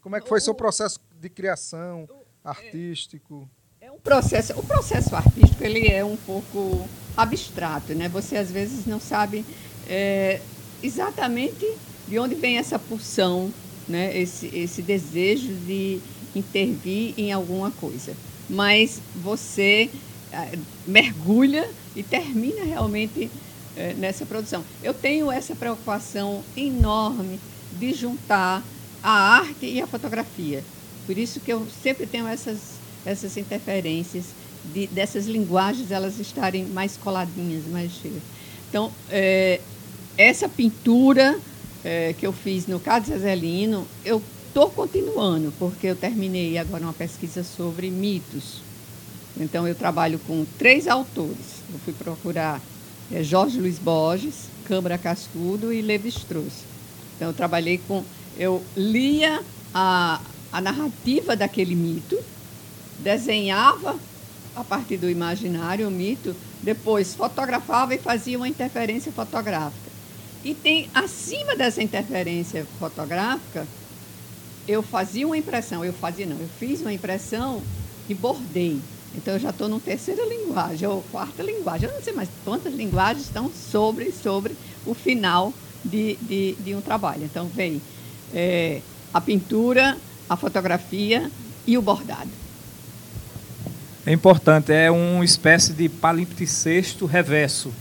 [0.00, 3.48] Como é que foi o, seu processo de criação o, artístico?
[3.80, 4.52] É, é, um processo.
[4.58, 8.08] O processo artístico ele é um pouco abstrato, né?
[8.08, 9.46] Você às vezes não sabe
[9.88, 10.42] é,
[10.82, 11.64] exatamente
[12.08, 13.52] de onde vem essa pulsão,
[13.88, 14.14] né?
[14.18, 16.00] Esse esse desejo de
[16.34, 18.14] intervir em alguma coisa.
[18.50, 19.98] Mas você é,
[20.86, 23.30] mergulha e termina realmente
[23.76, 24.64] é, nessa produção.
[24.82, 27.38] Eu tenho essa preocupação enorme
[27.78, 28.62] de juntar
[29.02, 30.62] a arte e a fotografia.
[31.06, 34.26] Por isso que eu sempre tenho essas, essas interferências
[34.72, 38.22] de, dessas linguagens elas estarem mais coladinhas, mais cheias.
[38.68, 39.60] Então, é,
[40.16, 41.38] essa pintura
[41.84, 46.92] é, que eu fiz no Caso Zezelino, eu estou continuando, porque eu terminei agora uma
[46.92, 48.62] pesquisa sobre mitos.
[49.38, 51.62] Então, eu trabalho com três autores.
[51.72, 52.60] Eu fui procurar
[53.12, 56.64] é Jorge Luiz Borges, Câmara Cascudo e Levi Strauss.
[57.16, 58.02] Então, eu trabalhei com.
[58.36, 59.42] Eu lia
[59.72, 60.20] a,
[60.52, 62.18] a narrativa daquele mito,
[63.00, 63.96] desenhava
[64.56, 69.90] a partir do imaginário o mito, depois fotografava e fazia uma interferência fotográfica.
[70.44, 73.66] E tem, acima dessa interferência fotográfica,
[74.66, 77.62] eu fazia uma impressão, eu fazia não, eu fiz uma impressão
[78.08, 78.80] e bordei.
[79.16, 81.88] Então eu já estou no terceira linguagem, ou quarta linguagem.
[81.88, 85.52] Eu não sei mais quantas linguagens estão sobre, sobre o final
[85.84, 87.24] de, de, de um trabalho.
[87.24, 87.80] Então vem
[88.34, 88.80] é,
[89.12, 89.96] a pintura,
[90.28, 91.30] a fotografia
[91.66, 92.30] e o bordado.
[94.06, 97.72] É importante, é uma espécie de palimpsesto reverso.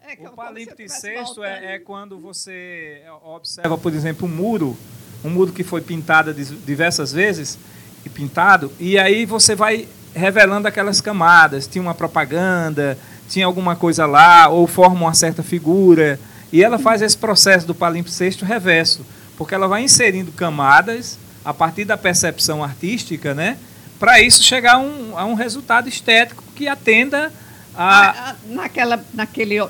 [0.00, 4.76] É, o palimpsesto é, é quando você observa, por exemplo, um muro,
[5.24, 7.58] um muro que foi pintado diversas vezes,
[8.04, 11.66] e pintado, e aí você vai revelando aquelas camadas.
[11.66, 12.98] Tinha uma propaganda,
[13.28, 16.18] tinha alguma coisa lá, ou forma uma certa figura.
[16.52, 21.84] E ela faz esse processo do palimpsesto reverso, porque ela vai inserindo camadas a partir
[21.84, 23.56] da percepção artística, né?
[23.98, 27.32] Para isso chegar a um, a um resultado estético que atenda
[27.74, 28.34] a.
[28.46, 29.64] Naquela, naquele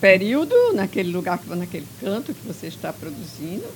[0.00, 3.66] período, naquele lugar, naquele canto que você está produzindo,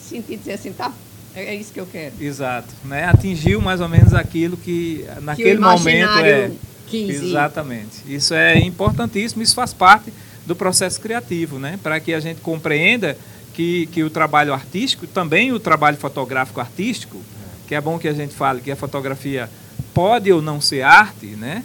[0.00, 0.92] sentir dizer assim, tá
[1.34, 2.14] é, é isso que eu quero.
[2.20, 2.68] Exato.
[2.84, 3.04] Né?
[3.04, 6.50] Atingiu mais ou menos aquilo que naquele que momento é.
[6.88, 7.26] 15.
[7.26, 8.02] Exatamente.
[8.06, 10.12] Isso é importantíssimo, isso faz parte
[10.44, 11.78] do processo criativo, né?
[11.82, 13.16] Para que a gente compreenda
[13.54, 17.22] que, que o trabalho artístico, também o trabalho fotográfico artístico,
[17.68, 19.48] que é bom que a gente fale que a fotografia
[19.94, 21.62] pode ou não ser arte, né?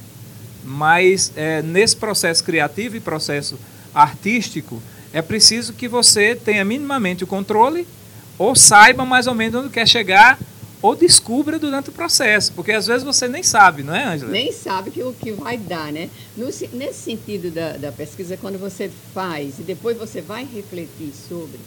[0.64, 3.58] Mas é, nesse processo criativo e processo
[3.94, 7.88] artístico, é preciso que você tenha minimamente o controle
[8.38, 10.40] ou saiba mais ou menos onde quer chegar,
[10.82, 14.32] ou descubra durante o processo, porque às vezes você nem sabe, não é, Angela?
[14.32, 16.10] Nem sabe que, o que vai dar, né?
[16.38, 21.60] No, nesse sentido da, da pesquisa, quando você faz e depois você vai refletir sobre,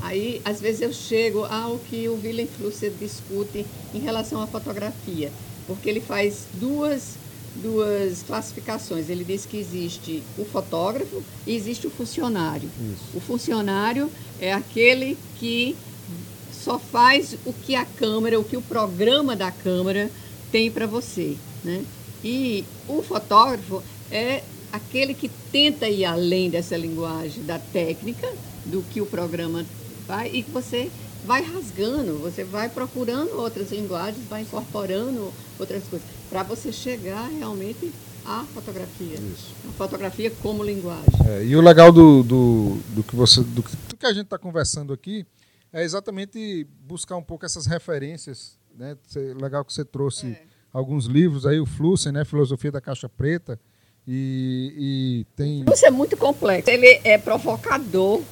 [0.00, 5.30] aí às vezes eu chego ao que o Willem Flusser discute em relação à fotografia,
[5.66, 7.20] porque ele faz duas
[7.56, 9.10] duas classificações.
[9.10, 12.66] Ele diz que existe o fotógrafo e existe o funcionário.
[12.80, 13.04] Isso.
[13.14, 15.76] O funcionário é aquele que
[16.62, 20.10] só faz o que a câmera, o que o programa da câmera
[20.50, 21.36] tem para você.
[21.64, 21.84] Né?
[22.22, 28.28] E o fotógrafo é aquele que tenta ir além dessa linguagem da técnica,
[28.64, 29.64] do que o programa
[30.06, 30.90] vai, e que você
[31.24, 37.92] vai rasgando, você vai procurando outras linguagens, vai incorporando outras coisas, para você chegar realmente
[38.24, 39.14] à fotografia.
[39.14, 39.52] Isso.
[39.68, 41.04] A fotografia como linguagem.
[41.26, 44.38] É, e o legal do, do, do que você do, do que a gente está
[44.38, 45.26] conversando aqui
[45.72, 48.58] é exatamente buscar um pouco essas referências.
[48.76, 48.96] Né?
[49.40, 50.42] Legal que você trouxe é.
[50.72, 52.24] alguns livros aí, o Flussen, né?
[52.24, 53.58] Filosofia da Caixa Preta.
[54.06, 55.64] E, e tem.
[55.72, 56.68] Isso é muito complexo.
[56.68, 58.22] Ele é provocador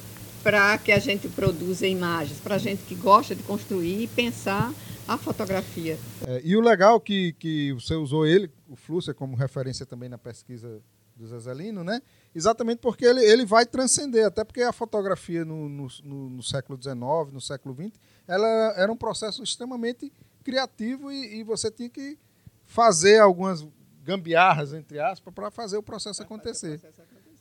[0.43, 4.73] para que a gente produza imagens, para a gente que gosta de construir e pensar
[5.07, 5.97] a fotografia.
[6.27, 10.17] É, e o legal que, que você usou ele, o Flusser, como referência também na
[10.17, 10.81] pesquisa
[11.15, 12.01] do Zezelino, né?
[12.33, 16.81] Exatamente porque ele, ele vai transcender, até porque a fotografia no, no, no, no século
[16.81, 16.97] XIX,
[17.31, 20.11] no século XX, ela era um processo extremamente
[20.43, 22.17] criativo e, e você tinha que
[22.63, 23.67] fazer algumas
[24.03, 26.79] gambiarras, entre aspas, para fazer o processo acontecer.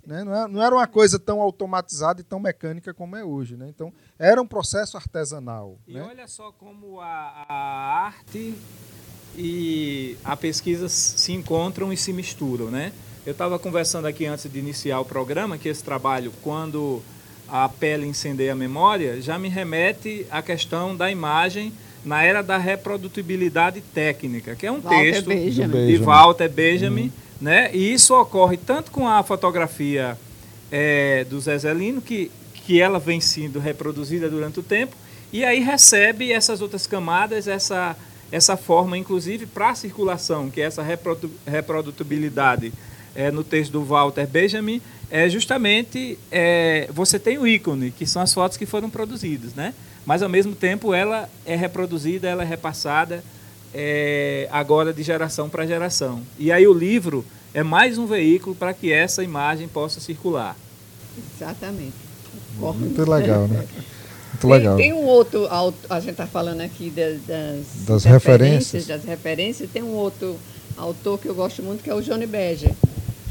[0.05, 0.25] Né?
[0.25, 3.57] Não, era, não era uma coisa tão automatizada e tão mecânica como é hoje.
[3.57, 3.69] Né?
[3.69, 5.79] Então, era um processo artesanal.
[5.87, 6.03] E né?
[6.03, 7.55] olha só como a, a
[8.07, 8.57] arte
[9.37, 12.93] e a pesquisa se encontram e se misturam, né?
[13.31, 17.01] Eu estava conversando aqui antes de iniciar o programa que esse trabalho, quando
[17.49, 21.73] a pele incendeia a memória, já me remete à questão da imagem
[22.05, 25.87] na era da reprodutibilidade técnica, que é um Walter texto Benjamin.
[25.87, 27.71] de Walter Benjamin, né?
[27.73, 30.19] E isso ocorre tanto com a fotografia
[30.73, 34.97] é, do Zezelino, que, que ela vem sendo reproduzida durante o tempo,
[35.33, 37.97] e aí recebe essas outras camadas, essa,
[38.33, 42.73] essa forma, inclusive, para a circulação, que é essa reprodu- reprodutibilidade
[43.15, 44.81] é, no texto do Walter Benjamin,
[45.11, 49.75] é justamente é, você tem o ícone, que são as fotos que foram produzidas, né?
[50.07, 53.23] Mas ao mesmo tempo ela é reproduzida, ela é repassada
[53.75, 56.23] é, agora de geração para geração.
[56.39, 60.57] E aí o livro é mais um veículo para que essa imagem possa circular.
[61.37, 61.93] Exatamente.
[62.57, 62.79] Concordo.
[62.81, 63.59] Muito legal, né?
[63.59, 64.77] Muito Tem, legal.
[64.77, 65.49] tem um outro,
[65.89, 68.87] a gente está falando aqui da- das, Das referências.
[68.87, 69.69] Das referências.
[69.71, 70.37] Tem um outro
[70.77, 72.73] autor que eu gosto muito, que é o Johnny Berger.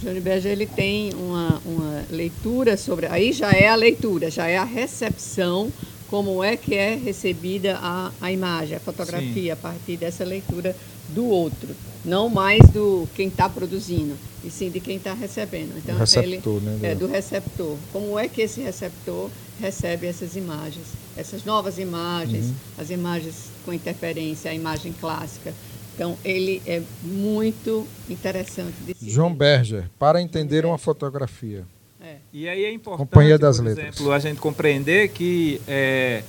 [0.02, 3.06] Johnny Berger ele tem uma, uma leitura sobre.
[3.08, 5.72] Aí já é a leitura, já é a recepção,
[6.08, 10.76] como é que é recebida a, a imagem, a fotografia, a partir dessa leitura
[11.14, 11.70] do outro.
[12.06, 15.74] Não mais do quem está produzindo, e sim de quem está recebendo.
[15.78, 17.76] Então, Do receptor, ele, né, É, do- do receptor.
[17.92, 19.30] Como é que esse receptor
[19.60, 20.88] recebe essas imagens,
[21.18, 22.54] essas novas imagens, Uhum.
[22.78, 23.36] as imagens
[23.66, 25.54] com interferência, a imagem clássica.
[26.00, 28.74] Então, ele é muito interessante.
[29.02, 29.34] João.
[29.34, 31.66] Berger, para entender uma fotografia.
[32.02, 32.16] É.
[32.32, 33.88] E aí é importante, Companhia das por Letras.
[33.88, 36.24] exemplo, a gente compreender que é,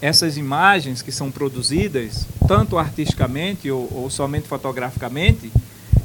[0.00, 5.50] essas imagens que são produzidas, tanto artisticamente ou, ou somente fotograficamente,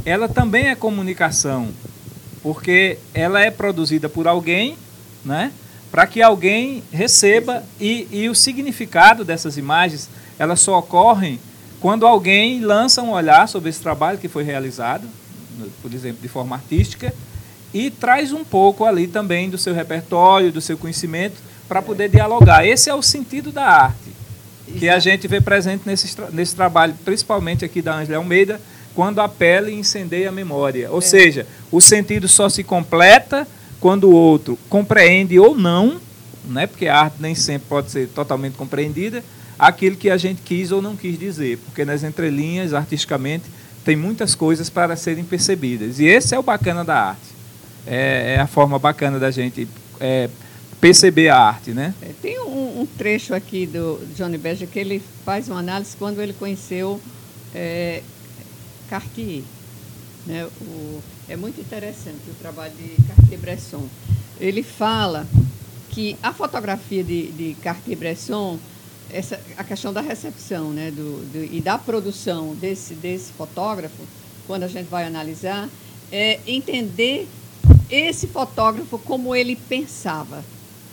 [0.03, 1.69] ela também é comunicação,
[2.41, 4.75] porque ela é produzida por alguém,
[5.23, 5.53] né?
[5.91, 11.39] Para que alguém receba e, e o significado dessas imagens, elas só ocorrem
[11.85, 15.07] quando alguém lança um olhar sobre esse trabalho que foi realizado,
[15.83, 17.13] por exemplo, de forma artística,
[17.71, 21.35] e traz um pouco ali também do seu repertório, do seu conhecimento,
[21.67, 22.65] para poder dialogar.
[22.65, 24.11] Esse é o sentido da arte,
[24.79, 28.59] que a gente vê presente nesse, nesse trabalho, principalmente aqui da Ângela Almeida,
[28.95, 30.89] quando a pele incendeia a memória.
[30.89, 33.47] Ou seja, o sentido só se completa
[33.79, 36.01] quando o outro compreende ou não,
[36.45, 39.23] né, porque a arte nem sempre pode ser totalmente compreendida,
[39.57, 43.45] aquilo que a gente quis ou não quis dizer, porque nas entrelinhas, artisticamente,
[43.83, 45.99] tem muitas coisas para serem percebidas.
[45.99, 47.35] E esse é o bacana da arte.
[47.87, 49.67] É, é a forma bacana da gente
[49.99, 50.27] é,
[50.81, 51.93] perceber a arte, né?
[52.01, 56.19] É, Tem um, um trecho aqui do Johnny Berger que ele faz uma análise quando
[56.19, 56.99] ele conheceu
[57.53, 58.01] é,
[58.89, 59.43] Cartier.
[60.25, 60.47] Né?
[60.61, 60.99] O-
[61.29, 63.87] é muito interessante o trabalho de Cartier-Bresson.
[64.39, 65.27] Ele fala
[65.89, 68.59] que a fotografia de, de Cartier-Bresson,
[69.11, 70.91] essa, a questão da recepção né?
[70.91, 74.01] do, do- e da produção desse, desse fotógrafo,
[74.47, 75.69] quando a gente vai analisar,
[76.11, 77.27] é entender
[77.89, 80.43] esse fotógrafo como ele pensava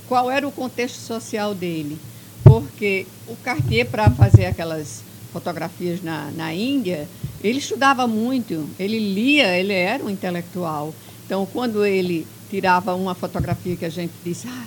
[0.08, 1.98] qual era o contexto social dele.
[2.44, 5.02] Porque o Cartier, para fazer aquelas
[5.32, 7.08] fotografias na, na Índia,
[7.42, 10.94] ele estudava muito, ele lia, ele era um intelectual.
[11.24, 14.66] Então, quando ele tirava uma fotografia que a gente disse, ah,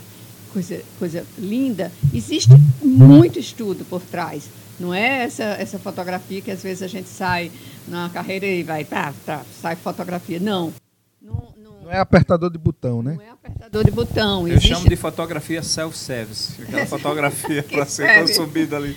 [0.56, 2.50] coisa, coisa linda, existe
[2.82, 4.46] muito estudo por trás.
[4.80, 7.52] Não é essa, essa fotografia que às vezes a gente sai
[7.88, 10.40] na carreira e vai, tá, tá, sai fotografia.
[10.40, 10.74] Não.
[11.22, 13.16] Não, não, Não é apertador de botão, né?
[13.16, 14.48] não é apertador de botão.
[14.48, 18.96] Eu existe chamo de fotografia self-service, aquela fotografia para ser consumida ali.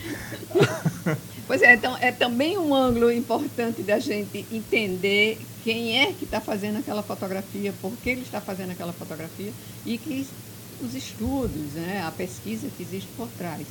[1.49, 6.43] Pois é, então é também um ângulo importante da gente entender quem é que está
[6.43, 9.51] fazendo aquela fotografia, por que ele está fazendo aquela fotografia
[9.87, 10.27] e que
[10.83, 13.67] os estudos, né, a pesquisa que existe por trás.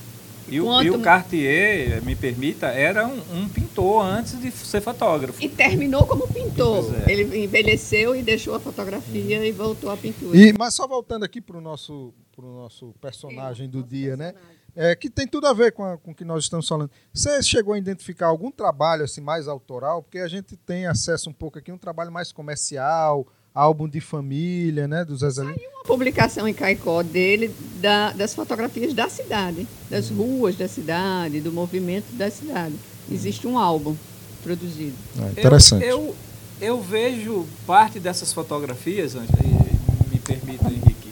[0.49, 4.79] E o, Quanto- e o Cartier, me permita, era um, um pintor antes de ser
[4.81, 5.43] fotógrafo.
[5.43, 6.85] E terminou como pintor.
[7.05, 7.11] É.
[7.11, 10.37] Ele envelheceu e deixou a fotografia e voltou à pintura.
[10.37, 14.31] E, mas só voltando aqui para o nosso, pro nosso personagem do Nosso dia, né?
[14.31, 14.57] personagem.
[14.79, 16.91] É, que tem tudo a ver com, a- com o que nós estamos falando.
[17.13, 20.01] Você chegou a identificar algum trabalho assim mais autoral?
[20.03, 23.27] Porque a gente tem acesso um pouco aqui a um trabalho mais comercial,
[23.57, 25.03] álbum de família, né?
[25.03, 25.55] Do Zezé Lima.
[25.73, 27.51] Uma publicação em Caicó dele
[27.81, 32.75] da- das fotografias da cidade, das ruas da cidade, do movimento da cidade.
[33.11, 33.95] Existe um álbum
[34.43, 34.93] produzido.
[35.19, 35.83] Ah, interessante.
[35.85, 36.15] Eu, eu,
[36.61, 41.09] eu vejo parte dessas fotografias, e me permita, Henrique,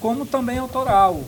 [0.00, 1.20] como também autoral.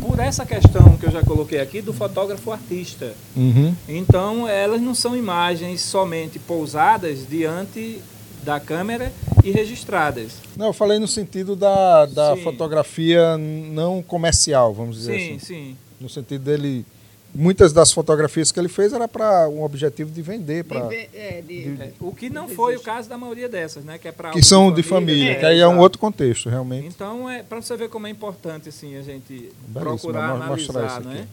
[0.00, 3.12] Por essa questão que eu já coloquei aqui do fotógrafo artista.
[3.36, 3.74] Uhum.
[3.88, 8.00] Então, elas não são imagens somente pousadas diante
[8.46, 9.12] da câmera
[9.44, 10.34] e registradas.
[10.56, 15.38] Não, eu falei no sentido da, da fotografia não comercial, vamos dizer sim, assim.
[15.38, 15.76] Sim, sim.
[16.00, 16.86] No sentido dele
[17.34, 21.92] muitas das fotografias que ele fez era para um objetivo de vender para é, é,
[22.00, 24.72] o que não foi o caso da maioria dessas né que é para que são
[24.72, 26.86] de família, é, que aí é um outro contexto realmente.
[26.86, 31.26] Então é para você ver como é importante assim a gente Belíssimo, procurar analisar né?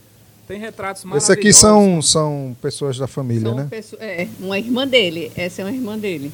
[0.46, 3.68] Tem retratos maravilhosos esse aqui são são pessoas da família são né?
[3.70, 6.34] pessoas, é uma irmã dele essa é uma irmã dele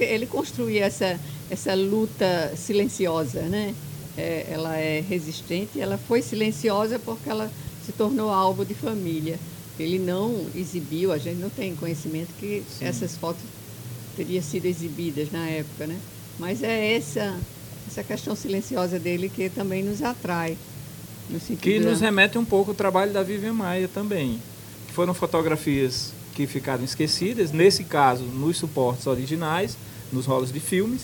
[0.00, 1.18] ele construía essa
[1.50, 3.74] essa luta silenciosa né
[4.16, 7.50] é, ela é resistente ela foi silenciosa porque ela
[7.84, 9.38] se tornou alvo de família.
[9.78, 12.84] Ele não exibiu, a gente não tem conhecimento que Sim.
[12.84, 13.42] essas fotos
[14.16, 15.98] teriam sido exibidas na época, né?
[16.38, 17.36] Mas é essa
[17.88, 20.56] essa questão silenciosa dele que também nos atrai.
[21.60, 24.40] que nos remete um pouco ao trabalho da Vivian Maia também.
[24.86, 29.76] Que foram fotografias que ficaram esquecidas, nesse caso, nos suportes originais,
[30.12, 31.02] nos rolos de filmes,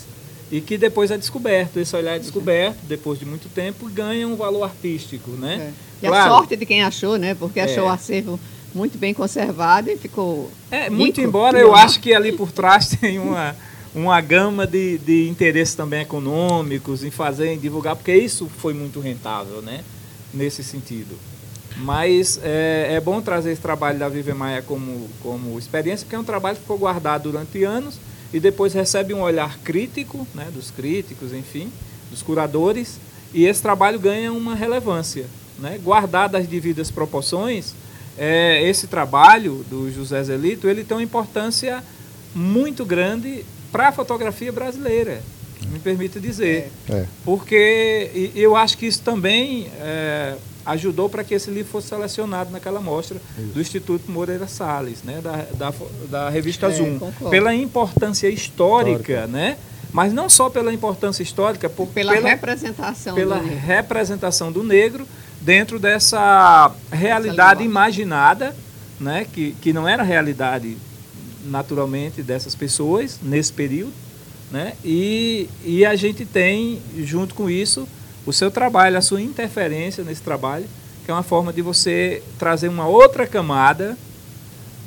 [0.51, 1.79] e que depois é descoberto.
[1.79, 5.72] Esse olhar é descoberto, depois de muito tempo, ganha um valor artístico, né?
[6.03, 6.07] É.
[6.07, 6.33] E claro.
[6.33, 7.35] a sorte de quem achou, né?
[7.35, 7.87] Porque achou é.
[7.87, 8.41] o acervo
[8.74, 10.51] muito bem conservado e ficou.
[10.70, 13.55] É, muito embora eu acho que ali por trás tem uma,
[13.95, 19.01] uma gama de, de interesses também econômicos em fazer, em divulgar, porque isso foi muito
[19.01, 19.83] rentável, né?
[20.33, 21.16] Nesse sentido.
[21.79, 26.18] Mas é, é bom trazer esse trabalho da Vive Maia como, como experiência, porque é
[26.18, 28.01] um trabalho que ficou guardado durante anos
[28.33, 31.72] e depois recebe um olhar crítico, né, dos críticos, enfim,
[32.11, 32.99] dos curadores,
[33.33, 35.26] e esse trabalho ganha uma relevância
[35.59, 37.74] né, guardado as devidas proporções,
[38.16, 41.83] é, esse trabalho do José Zelito ele tem uma importância
[42.35, 45.22] muito grande para a fotografia brasileira,
[45.70, 46.70] me permita dizer.
[46.89, 47.05] É.
[47.24, 50.37] Porque eu acho que isso também é,
[50.69, 53.53] ajudou para que esse livro fosse selecionado naquela mostra isso.
[53.55, 55.75] do Instituto Moreira Salles, né, da, da,
[56.09, 56.99] da revista é, Zoom.
[56.99, 57.31] Concordo.
[57.31, 59.27] Pela importância histórica, histórica.
[59.27, 59.57] né?
[59.93, 65.07] mas não só pela importância histórica, por, pela, pela representação pela do representação do negro
[65.41, 68.55] dentro dessa realidade imaginada,
[69.01, 70.77] né, que, que não era realidade
[71.47, 73.93] naturalmente dessas pessoas nesse período,
[74.51, 77.89] né, e, e a gente tem junto com isso
[78.27, 80.66] o seu trabalho, a sua interferência nesse trabalho,
[81.05, 83.97] que é uma forma de você trazer uma outra camada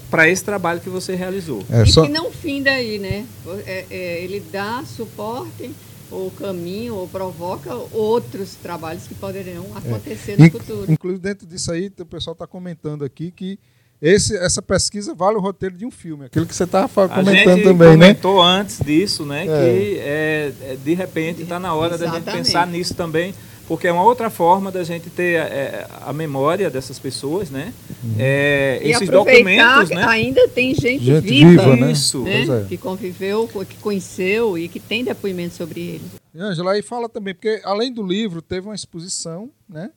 [0.10, 1.64] para esse trabalho que você realizou.
[1.70, 3.26] É, e que não finda aí, né?
[3.66, 5.72] É, é, ele dá suporte
[6.12, 9.78] ou caminho ou provoca outros trabalhos que poderiam é.
[9.78, 10.44] acontecer é.
[10.44, 10.92] no futuro.
[10.92, 13.58] Inclusive dentro disso aí, o pessoal está comentando aqui que
[14.02, 17.64] esse, essa pesquisa vale o roteiro de um filme, aquilo que você estava comentando a
[17.64, 18.08] também, né?
[18.08, 19.44] comentou antes disso, né?
[19.44, 19.46] É.
[19.46, 22.26] Que é, de repente está na hora Exatamente.
[22.26, 23.34] da gente pensar nisso também
[23.72, 27.74] porque é uma outra forma da gente ter é, a memória dessas pessoas, né?
[28.04, 28.16] Uhum.
[28.20, 30.04] É, esses documentos, né?
[30.10, 31.92] Ainda tem gente, gente viva, viva né?
[31.94, 32.22] Isso.
[32.24, 32.42] Né?
[32.42, 32.66] É.
[32.68, 36.04] que conviveu, que conheceu e que tem depoimento sobre ele.
[36.36, 39.90] Ângela, aí fala também, porque além do livro, teve uma exposição, né?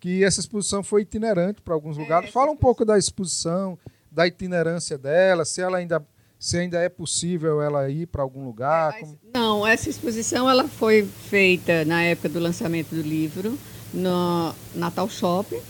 [0.00, 2.30] Que essa exposição foi itinerante para alguns é, lugares.
[2.30, 3.78] Fala um pouco da exposição,
[4.10, 6.04] da itinerância dela, se ela ainda
[6.38, 8.94] se ainda é possível ela ir para algum lugar?
[8.94, 13.58] É, não, essa exposição ela foi feita na época do lançamento do livro
[13.92, 15.60] no Natal Shopping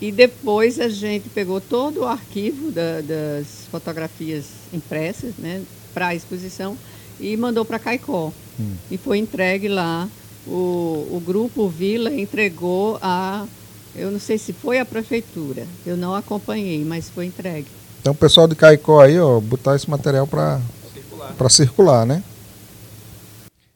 [0.00, 5.62] e depois a gente pegou todo o arquivo da, das fotografias impressas né,
[5.94, 6.76] para a exposição
[7.20, 8.32] e mandou para Caicó.
[8.58, 8.74] Hum.
[8.90, 10.08] E foi entregue lá.
[10.44, 13.46] O, o grupo Vila entregou a.
[13.94, 17.68] Eu não sei se foi a prefeitura, eu não acompanhei, mas foi entregue.
[18.00, 20.60] Então o pessoal de Caicó aí, ó, botar esse material para
[20.92, 21.50] circular.
[21.50, 22.22] circular, né?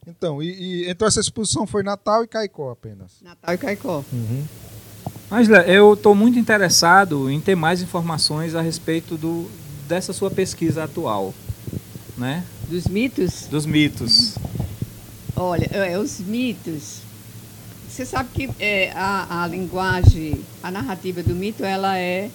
[0.07, 3.13] Então, e, e, então essa exposição foi Natal e Caicó apenas?
[3.23, 4.03] Natal e Caicó.
[4.13, 4.45] Uhum.
[5.31, 9.51] Angela, eu estou muito interessado em ter mais informações a respeito do,
[9.87, 11.35] dessa sua pesquisa atual,
[12.17, 12.45] né?
[12.69, 13.47] Dos mitos?
[13.49, 14.37] Dos mitos.
[15.37, 17.06] Olha, é, os mitos.
[17.97, 22.31] Você sabe que é, a, a linguagem, a narrativa do mito, ela é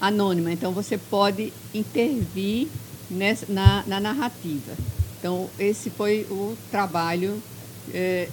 [0.00, 2.68] anônima, então você pode intervir
[3.10, 4.72] nessa, na, na narrativa.
[5.18, 7.42] Então, esse foi o trabalho
[7.92, 8.28] é,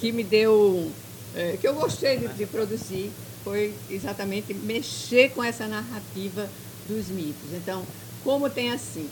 [0.00, 0.90] que me deu,
[1.36, 3.12] é, que eu gostei de, de, produzir,
[3.44, 6.50] foi exatamente mexer com essa narrativa
[6.88, 7.52] dos mitos.
[7.52, 7.84] Então,
[8.24, 9.08] como tem assim,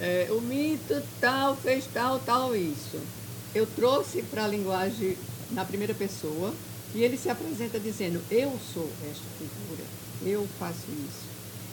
[0.00, 2.98] é, o mito tal fez tal, tal, isso.
[3.54, 5.18] Eu trouxe para a linguagem
[5.50, 6.52] na primeira pessoa
[6.94, 9.84] e ele se apresenta dizendo: Eu sou esta figura,
[10.24, 11.26] eu faço isso.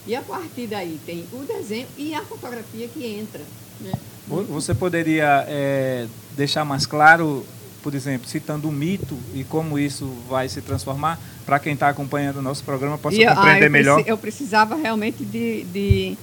[0.06, 3.40] E a partir daí tem o desenho e a fotografia que entra.
[3.80, 3.92] Né?
[4.26, 6.06] Você poderia é,
[6.36, 7.44] deixar mais claro,
[7.82, 12.38] por exemplo, citando um mito e como isso vai se transformar para quem está acompanhando
[12.38, 14.02] o nosso programa possa e, compreender ah, eu melhor?
[14.06, 16.18] eu precisava realmente de, de,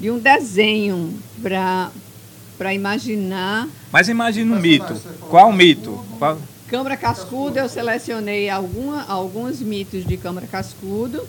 [0.00, 3.68] de um desenho para imaginar.
[3.92, 4.94] Mas imagina um mito.
[5.28, 6.04] Qual mito?
[6.18, 6.38] Qual...
[6.70, 11.26] Câmara Cascudo, eu selecionei alguma, alguns mitos de Câmara Cascudo.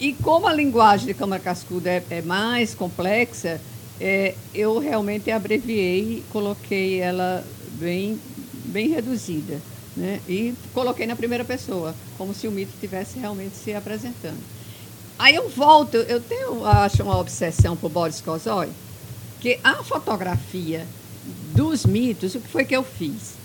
[0.00, 3.60] E como a linguagem de Câmara Cascudo é, é mais complexa,
[4.00, 8.20] é, eu realmente abreviei e coloquei ela bem,
[8.64, 9.60] bem reduzida.
[9.96, 10.20] Né?
[10.28, 14.40] E coloquei na primeira pessoa, como se o mito estivesse realmente se apresentando.
[15.16, 18.70] Aí eu volto, eu tenho, acho, uma obsessão por Boris Kozoy,
[19.38, 20.84] que a fotografia
[21.54, 23.38] dos mitos, o que foi que eu fiz?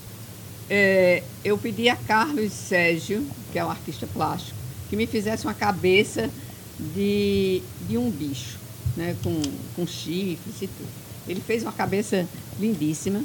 [0.70, 4.57] É, eu pedi a Carlos Sérgio, que é um artista plástico,
[4.89, 6.30] que me fizesse uma cabeça
[6.80, 8.57] de, de um bicho,
[8.97, 9.41] né, com,
[9.76, 10.89] com chifres e tudo.
[11.28, 12.28] Ele fez uma cabeça
[12.59, 13.24] lindíssima.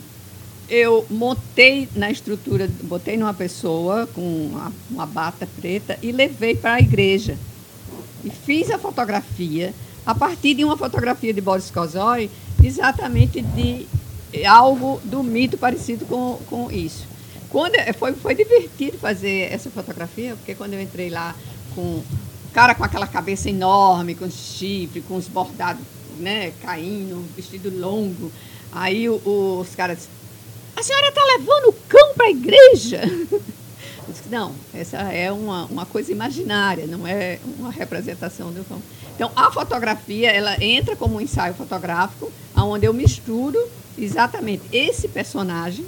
[0.68, 6.74] Eu montei na estrutura, botei numa pessoa com uma, uma bata preta e levei para
[6.74, 7.36] a igreja.
[8.24, 9.74] E fiz a fotografia
[10.07, 12.30] a partir de uma fotografia de Boris Kozoy,
[12.62, 13.86] exatamente de
[14.47, 17.10] algo do mito parecido com, com isso.
[17.51, 21.35] Quando, foi, foi divertido fazer essa fotografia, porque quando eu entrei lá
[21.75, 22.03] com
[22.53, 25.83] cara com aquela cabeça enorme, com chifre, com os bordados
[26.19, 28.31] né, caindo, vestido longo.
[28.73, 30.09] Aí o, o, os caras
[30.77, 33.03] a senhora está levando o cão para a igreja?
[34.09, 38.83] Eu disse, não, essa é uma, uma coisa imaginária, não é uma representação do cão.
[39.15, 43.59] Então, a fotografia, ela entra como um ensaio fotográfico, onde eu misturo
[43.99, 45.85] exatamente esse personagem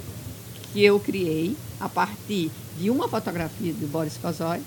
[0.73, 4.59] que eu criei a partir de uma fotografia do Boris Kozoy,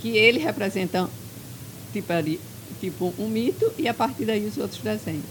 [0.00, 1.10] que ele representa
[1.92, 2.12] tipo,
[2.80, 5.24] tipo um mito e a partir daí os outros desenhos.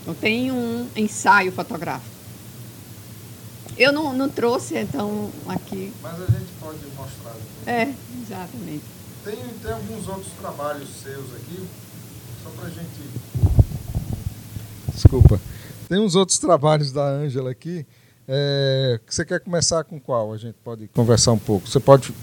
[0.00, 2.10] Então tem um ensaio fotográfico.
[3.76, 5.92] Eu não, não trouxe, então, aqui.
[6.02, 7.34] Mas a gente pode mostrar.
[7.66, 8.84] É, exatamente.
[9.24, 11.66] Tem, tem alguns outros trabalhos seus aqui,
[12.42, 12.90] só para a gente.
[14.92, 15.40] Desculpa.
[15.88, 17.86] Tem uns outros trabalhos da Ângela aqui.
[18.34, 20.32] É, você quer começar com qual?
[20.32, 21.68] A gente pode conversar um pouco.
[21.68, 22.14] Você pode.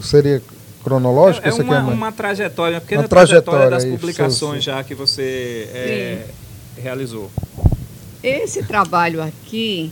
[0.00, 0.40] Seria
[0.84, 1.44] cronológico?
[1.44, 5.68] É, é uma, uma, trajetória, uma pequena uma trajetória, trajetória das publicações já que você
[5.74, 6.26] é,
[6.80, 7.32] realizou.
[8.22, 9.90] Esse trabalho aqui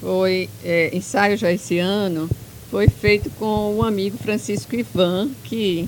[0.00, 2.30] foi é, ensaio já esse ano,
[2.70, 5.86] foi feito com o amigo Francisco Ivan, que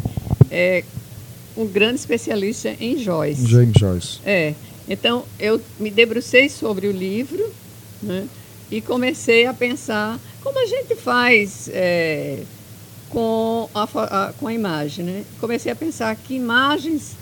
[0.51, 0.85] é
[1.57, 3.47] um grande especialista em Joyce.
[3.47, 4.21] James Joyce.
[4.27, 4.55] É.
[4.87, 7.51] Então, eu me debrucei sobre o livro
[8.03, 8.27] né,
[8.71, 12.43] e comecei a pensar como a gente faz é,
[13.09, 15.05] com, a, a, com a imagem.
[15.05, 15.25] Né?
[15.41, 17.17] Comecei a pensar que imagens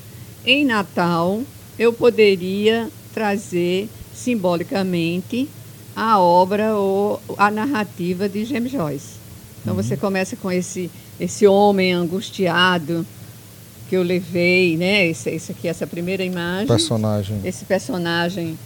[0.44, 1.42] em Natal
[1.78, 5.48] eu poderia trazer simbolicamente
[5.96, 9.18] a obra ou a narrativa de James Joyce.
[9.62, 9.82] Então uhum.
[9.82, 10.90] você começa com esse
[11.20, 13.04] esse homem angustiado
[13.88, 15.06] que eu levei, né?
[15.06, 16.66] Esse, esse aqui, essa primeira imagem.
[16.66, 17.40] Personagem.
[17.44, 18.58] Esse personagem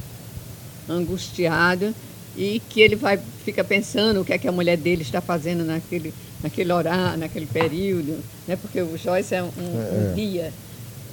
[0.88, 1.94] angustiado
[2.36, 5.64] e que ele vai fica pensando o que é que a mulher dele está fazendo
[5.64, 8.18] naquele naquele horário, naquele período,
[8.48, 8.56] né?
[8.56, 10.14] Porque o Joyce é um, um é.
[10.14, 10.52] dia,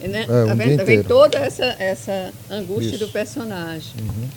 [0.02, 0.26] né?
[0.28, 0.76] É, um tá vendo?
[0.76, 3.06] Dia vem toda essa essa angústia Isso.
[3.06, 3.94] do personagem.
[4.00, 4.30] Uhum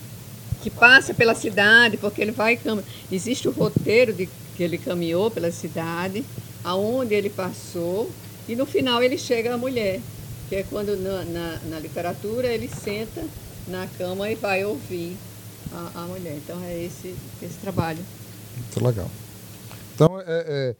[0.62, 2.58] que passa pela cidade, porque ele vai
[3.10, 6.24] existe o roteiro de que ele caminhou pela cidade,
[6.62, 8.08] aonde ele passou
[8.48, 10.00] e no final ele chega à mulher,
[10.48, 13.24] que é quando na, na, na literatura ele senta
[13.66, 15.16] na cama e vai ouvir
[15.74, 16.36] a, a, mulher.
[16.36, 18.04] Então é esse esse trabalho.
[18.56, 19.10] Muito legal.
[19.94, 20.76] Então é, é,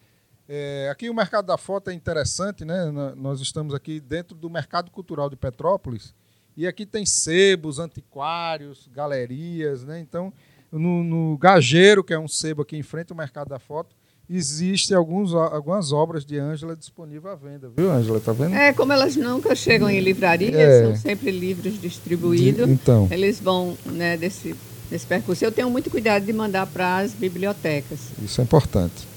[0.49, 2.91] é, aqui o mercado da foto é interessante, né?
[3.17, 6.15] Nós estamos aqui dentro do mercado cultural de Petrópolis
[6.57, 10.01] e aqui tem sebos, antiquários, galerias, né?
[10.01, 10.33] Então,
[10.71, 13.95] no, no Gageiro, que é um sebo aqui em frente ao Mercado da Foto,
[14.29, 18.21] existe alguns, algumas obras de Ângela disponíveis à venda, viu, Ângela?
[18.21, 18.55] Tá vendo?
[18.55, 20.83] É, como elas nunca chegam em livraria, é.
[20.85, 22.67] são sempre livros distribuídos.
[22.67, 23.09] De, então.
[23.11, 24.55] Eles vão né, desse,
[24.93, 25.45] desse percurso.
[25.45, 28.13] Eu tenho muito cuidado de mandar para as bibliotecas.
[28.23, 29.09] Isso é importante.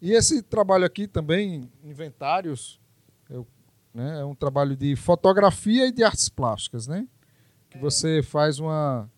[0.00, 2.80] E esse trabalho aqui também, inventários,
[3.28, 3.46] eu
[3.98, 4.20] né?
[4.20, 7.06] É um trabalho de fotografia e de artes plásticas, né?
[7.68, 9.10] Que você faz uma,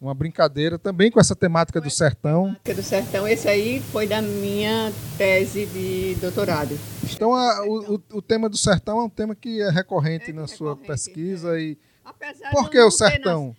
[0.00, 2.56] uma brincadeira também com essa temática do sertão.
[2.64, 6.78] Do sertão, esse aí foi da minha tese de doutorado.
[7.12, 10.42] Então, a, o, o, tema do sertão é um tema que é recorrente é na
[10.42, 11.58] recorrente, sua pesquisa.
[11.58, 11.62] É.
[11.62, 11.78] E...
[12.04, 13.54] Apesar Por que o sertão?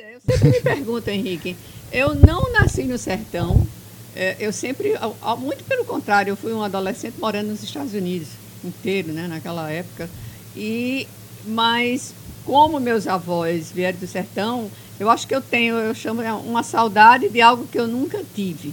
[0.00, 1.56] É, eu sempre me pergunto, Henrique.
[1.90, 3.66] Eu não nasci no sertão.
[4.14, 4.94] É, eu sempre,
[5.38, 8.28] muito pelo contrário, eu fui um adolescente morando nos Estados Unidos
[8.64, 10.08] inteiro, né, naquela época.
[10.56, 11.08] E
[11.44, 14.70] mas como meus avós vieram do sertão,
[15.00, 18.72] eu acho que eu tenho, eu chamo uma saudade de algo que eu nunca tive.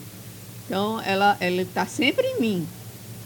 [0.65, 2.67] Então ela ela está sempre em mim.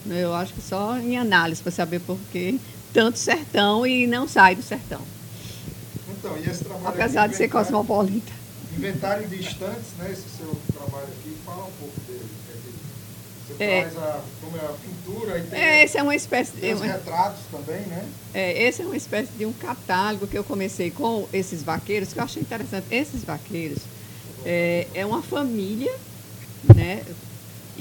[0.07, 2.59] Eu acho que só em análise para saber por que
[2.93, 5.01] tanto sertão e não sai do sertão.
[6.19, 8.31] Então, e esse trabalho Apesar de ser cosmopolita.
[8.77, 10.09] Inventário de estantes, né?
[10.11, 12.29] Esse seu trabalho aqui, fala um pouco dele.
[13.47, 13.81] Você É.
[13.83, 16.81] faz a, como é a pintura e tem, É, esse é uma espécie tem os
[16.81, 18.05] retratos também, né?
[18.33, 22.19] É, esse é uma espécie de um catálogo que eu comecei com esses vaqueiros, que
[22.19, 22.85] eu achei interessante.
[22.91, 23.79] Esses vaqueiros
[24.45, 25.91] é, é uma família,
[26.75, 27.01] né?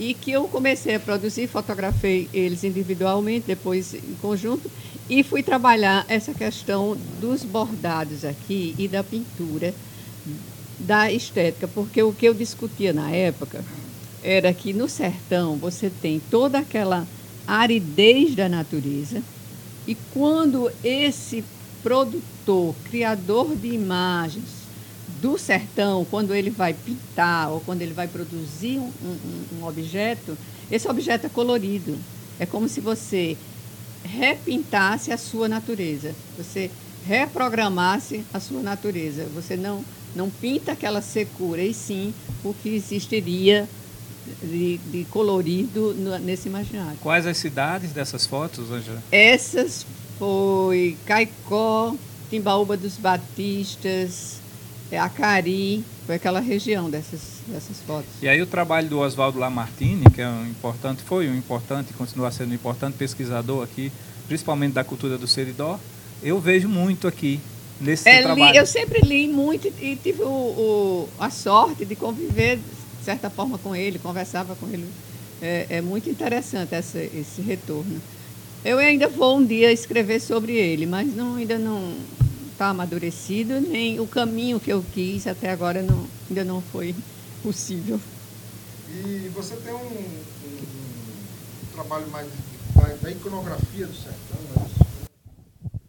[0.01, 4.70] E que eu comecei a produzir, fotografei eles individualmente, depois em conjunto,
[5.11, 9.74] e fui trabalhar essa questão dos bordados aqui e da pintura,
[10.78, 13.64] da estética, porque o que eu discutia na época
[14.22, 17.05] era que no sertão você tem toda aquela
[17.44, 19.20] aridez da natureza,
[19.84, 21.42] e quando esse
[21.82, 24.57] produtor, criador de imagens
[25.21, 30.37] do sertão, quando ele vai pintar ou quando ele vai produzir um, um- um objeto,
[30.71, 31.97] esse objeto é colorido.
[32.39, 33.37] É como se você
[34.05, 36.14] repintasse a sua natureza.
[36.37, 36.71] Você
[37.07, 39.27] reprogramasse a sua natureza.
[39.35, 42.12] Você não, não pinta aquela secura, e sim
[42.45, 43.69] o que existiria
[44.43, 46.99] de, de colorido no- nesse imaginário.
[47.01, 49.03] Quais as cidades dessas fotos, Ângela?
[49.11, 49.85] Essas
[50.19, 51.95] foi Caicó,
[52.31, 54.39] Timbaúba dos Batistas,
[54.91, 58.11] é, Acari, foi aquela região dessas, dessas fotos.
[58.22, 61.95] E aí o trabalho do Oswaldo Lamartine, que é um importante, foi um importante e
[61.95, 63.93] continua sendo um importante pesquisador aqui,
[64.26, 65.78] principalmente da cultura do Seridó,
[66.22, 67.39] eu vejo muito aqui
[67.80, 68.57] nesse É, li- trabalho.
[68.57, 73.59] eu sempre li muito e tive o, o- a sorte de conviver, de certa forma,
[73.59, 74.86] com ele, conversava com ele.
[75.41, 78.01] É, é muito interessante essa, esse retorno.
[78.64, 81.95] Eu ainda vou um dia escrever sobre ele, mas não, ainda não
[82.59, 86.92] está amadurecido, nem o caminho que eu quis até agora não, ainda não foi
[87.40, 88.00] possível.
[88.90, 90.66] E você tem um, um-
[91.62, 92.26] um trabalho mais
[92.74, 94.88] da, da iconografia do sertão, é isso?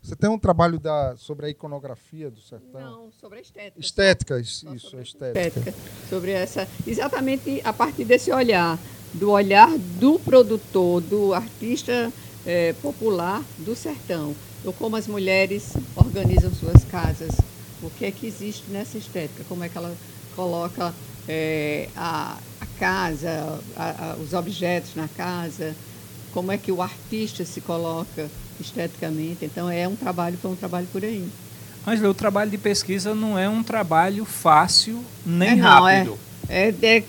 [0.04, 2.80] Você tem um trabalho da, sobre a iconografia do sertão?
[2.82, 3.80] Não, sobre a estética.
[3.80, 5.48] Estética, isso, isso, estética.
[5.48, 5.74] estética,
[6.08, 8.78] sobre essa, exatamente a partir desse olhar,
[9.12, 12.14] do olhar do produtor, do artista
[12.46, 17.32] eh, popular do sertão, ou como as mulheres organizam suas casas,
[17.82, 19.96] o que é que existe nessa estética, como é que ela
[20.36, 20.94] coloca
[21.28, 25.76] eh, a, a casa, a- a- os objetos na casa,
[26.34, 28.30] como é que o artista se coloca
[28.60, 29.46] esteticamente.
[29.46, 31.26] Então é um trabalho, foi um trabalho por aí.
[31.88, 35.98] Ângela, o trabalho de pesquisa não é um trabalho fácil nem É, não, é.
[36.00, 36.20] rápido.
[36.50, 37.04] É, é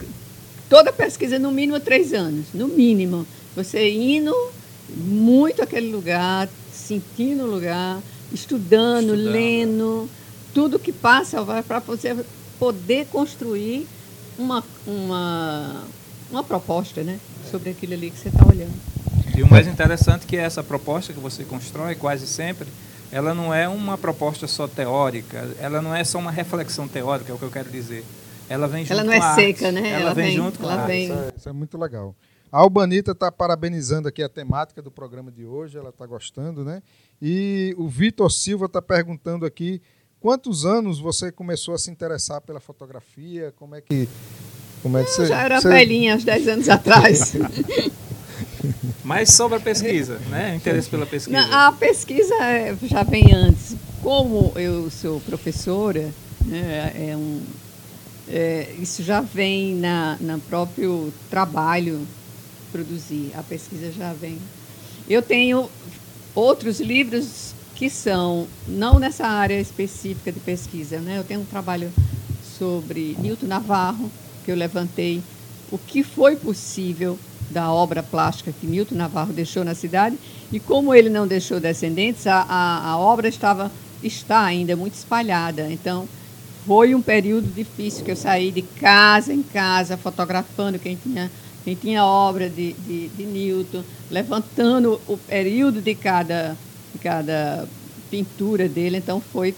[0.69, 2.47] toda pesquisa, no mínimo, três anos.
[2.55, 3.27] No mínimo.
[3.57, 4.33] Você indo
[4.97, 6.49] muito àquele lugar,
[6.81, 8.01] sentindo o lugar,
[8.33, 9.33] estudando, Estudando.
[9.33, 10.09] lendo,
[10.55, 12.17] tudo que passa para você
[12.59, 13.87] poder construir
[14.39, 15.83] uma, uma,
[16.31, 17.19] uma proposta né,
[17.51, 18.73] sobre aquilo ali que você está olhando.
[19.37, 22.67] E o mais interessante é que essa proposta que você constrói, quase sempre,
[23.13, 27.35] ela não é uma proposta só teórica, ela não é só uma reflexão teórica, é
[27.35, 28.05] o que eu quero dizer.
[28.49, 29.81] Ela vem junto Ela não com é a seca, arte.
[29.81, 29.89] né?
[29.91, 32.15] Ela, Ela vem, vem- junto com ela vem- Isso é, isso é muito legal.
[32.53, 36.83] A Albanita está parabenizando aqui a temática do programa de hoje, ela está gostando, né?
[37.23, 39.81] E o Vitor Silva está perguntando aqui
[40.19, 43.55] quantos anos você começou a se interessar pela fotografia?
[43.57, 44.09] Como é que.
[44.83, 45.23] Como é que você.
[45.23, 47.35] Eu já era você- velhinha, uns 10 anos atrás.
[49.05, 50.53] Mas sobre a pesquisa, né?
[50.53, 51.41] O interesse pela pesquisa.
[51.41, 53.77] Não, a pesquisa é, já vem antes.
[54.03, 56.11] Como eu sou professora,
[56.45, 57.43] né, é um,
[58.29, 62.07] é, isso já vem na, na próprio trabalho
[62.71, 63.33] produzir.
[63.35, 64.39] A pesquisa já vem.
[65.09, 65.69] Eu tenho
[66.35, 71.19] outros livros que são não nessa área específica de pesquisa, né?
[71.19, 71.91] Eu tenho um trabalho
[72.59, 74.11] sobre Newton Navarro
[74.45, 75.23] que eu levantei
[75.71, 77.19] o que foi possível
[77.51, 80.17] da obra plástica que Newton Navarro deixou na cidade
[80.53, 83.71] e como ele não deixou descendentes, a, a, a obra estava
[84.03, 85.71] está ainda muito espalhada.
[85.71, 86.09] Então
[86.67, 91.31] foi um período difícil que eu saí de casa em casa fotografando quem tinha
[91.65, 96.57] quem tinha obra de, de, de Newton, levantando o período de cada,
[96.93, 97.69] de cada
[98.11, 98.97] pintura dele.
[98.97, 99.55] Então foi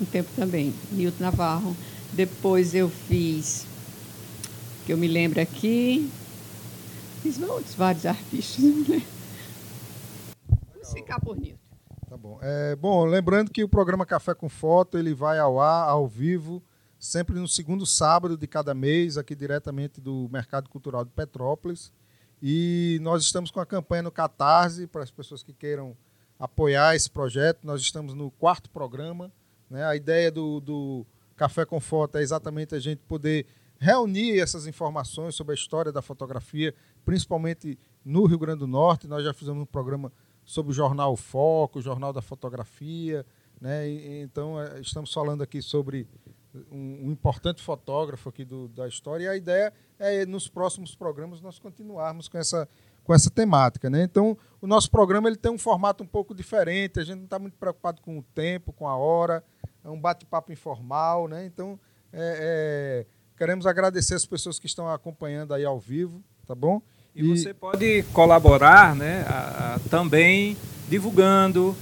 [0.00, 0.72] um tempo também.
[0.92, 1.76] Newton Navarro.
[2.12, 3.66] Depois eu fiz,
[4.84, 6.10] que eu me lembro aqui,
[7.22, 8.64] fiz outros vários artistas.
[8.88, 9.02] Né?
[10.72, 11.58] Vamos ficar por Newton.
[12.08, 12.38] Tá bom.
[12.42, 16.60] É, bom, lembrando que o programa Café com Foto ele vai ao ar, ao vivo,
[17.00, 21.90] sempre no segundo sábado de cada mês, aqui diretamente do Mercado Cultural de Petrópolis.
[22.42, 25.96] E nós estamos com a campanha no Catarse para as pessoas que queiram
[26.38, 27.66] apoiar esse projeto.
[27.66, 29.32] Nós estamos no quarto programa.
[29.68, 29.82] Né?
[29.82, 33.46] A ideia do, do Café com Foto é exatamente a gente poder
[33.78, 39.08] reunir essas informações sobre a história da fotografia, principalmente no Rio Grande do Norte.
[39.08, 40.12] Nós já fizemos um programa
[40.44, 43.24] sobre o jornal Foco, o jornal da fotografia,
[43.58, 43.88] né?
[43.88, 46.06] E, então é, estamos falando aqui sobre
[46.70, 51.58] um, importante fotógrafo aqui do, da história, e a ideia é, nos próximos programas, nós
[51.58, 52.68] continuarmos com essa,
[53.04, 53.88] com essa temática.
[53.88, 54.02] Né?
[54.02, 57.38] Então, o nosso programa ele tem um formato um pouco diferente, a gente não está
[57.38, 59.44] muito preocupado com o tempo, com a hora,
[59.84, 61.28] é um bate-papo informal.
[61.28, 61.44] Né?
[61.46, 61.78] Então,
[62.12, 66.82] é, é, queremos agradecer as pessoas que estão acompanhando aí ao vivo, tá bom?
[67.14, 70.56] E, e você pode colaborar né, a, a, também
[70.88, 71.76] divulgando,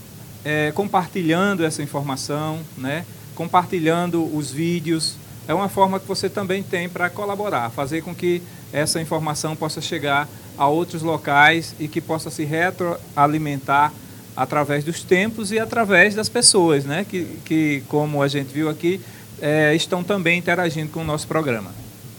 [0.44, 3.04] é, compartilhando essa informação, né?
[3.38, 5.14] Compartilhando os vídeos.
[5.46, 9.80] É uma forma que você também tem para colaborar, fazer com que essa informação possa
[9.80, 10.28] chegar
[10.58, 13.94] a outros locais e que possa se retroalimentar
[14.36, 17.04] através dos tempos e através das pessoas, né?
[17.04, 19.00] que, que como a gente viu aqui,
[19.40, 21.72] é, estão também interagindo com o nosso programa.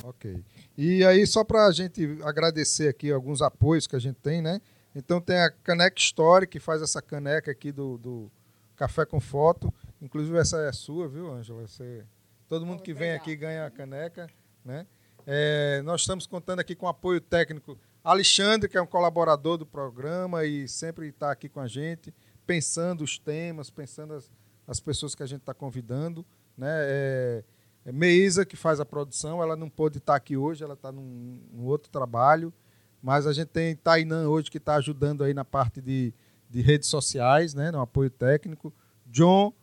[0.03, 0.37] Ok.
[0.77, 4.61] E aí, só para a gente agradecer aqui alguns apoios que a gente tem, né?
[4.95, 8.31] Então tem a Caneca Story, que faz essa caneca aqui do, do
[8.77, 9.73] Café com Foto.
[10.01, 11.67] Inclusive essa é sua, viu, Ângela?
[11.67, 12.05] Você...
[12.47, 14.27] Todo mundo que vem aqui ganha a caneca.
[14.65, 14.87] Né?
[15.25, 20.45] É, nós estamos contando aqui com apoio técnico Alexandre, que é um colaborador do programa
[20.45, 22.13] e sempre está aqui com a gente,
[22.45, 24.31] pensando os temas, pensando as,
[24.65, 26.25] as pessoas que a gente está convidando.
[26.57, 26.67] Né?
[26.69, 27.43] É,
[27.85, 30.91] é Meisa, que faz a produção, ela não pôde estar tá aqui hoje, ela está
[30.91, 32.53] num, num, outro trabalho.
[33.01, 36.13] Mas a gente tem Tainan hoje que está ajudando aí na parte de,
[36.49, 38.73] de redes sociais, né, no apoio técnico.
[39.05, 39.53] John,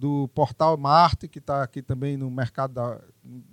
[0.00, 2.98] do Portal Marte, que está aqui também no mercado, da,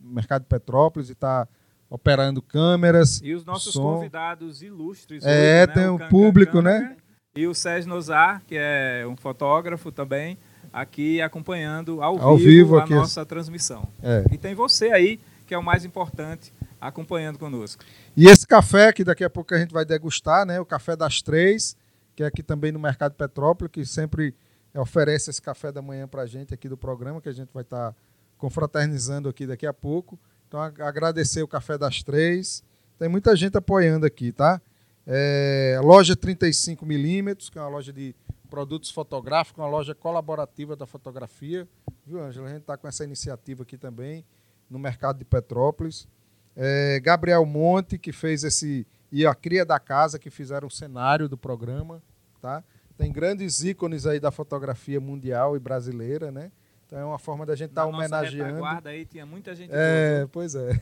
[0.01, 1.45] mercado de Petrópolis e está
[1.89, 3.19] operando câmeras.
[3.21, 3.95] E os nossos som.
[3.95, 5.25] convidados ilustres.
[5.25, 5.73] É, hoje, né?
[5.73, 6.95] tem o, público, né?
[7.35, 10.37] E o Sérgio Nozar, que é um fotógrafo também,
[10.71, 13.85] aqui acompanhando ao, ao vivo, vivo a nossa transmissão.
[14.01, 14.23] É.
[14.31, 17.83] E tem você aí, que é o mais importante, acompanhando conosco.
[18.15, 20.61] E esse café, que daqui a pouco a gente vai degustar, né?
[20.61, 21.75] O Café das Três,
[22.15, 24.33] que é aqui também no Mercado Petrópolis, que sempre
[24.79, 27.63] oferece esse café da manhã para a gente aqui do programa, que a gente vai
[27.63, 27.95] estar tá
[28.37, 30.19] confraternizando aqui daqui a pouco.
[30.47, 32.63] Então, agradecer o Café das Três.
[32.97, 34.61] Tem muita gente apoiando aqui, tá?
[35.05, 38.15] É, loja 35mm, que é uma loja de
[38.49, 41.67] produtos fotográficos, uma loja colaborativa da fotografia.
[42.05, 42.47] Viu, Ângela?
[42.47, 44.25] A gente está com essa iniciativa aqui também
[44.69, 46.07] no mercado de Petrópolis.
[46.55, 48.87] É, Gabriel Monte, que fez esse.
[49.11, 52.01] E a Cria da Casa, que fizeram o cenário do programa.
[52.41, 52.63] Tá?
[52.97, 56.51] Tem grandes ícones aí da fotografia mundial e brasileira, né?
[56.85, 58.59] Então é uma forma da gente estar tá homenageando.
[58.59, 59.69] guarda aí tinha muita gente.
[59.71, 60.29] É, boa.
[60.29, 60.81] pois é.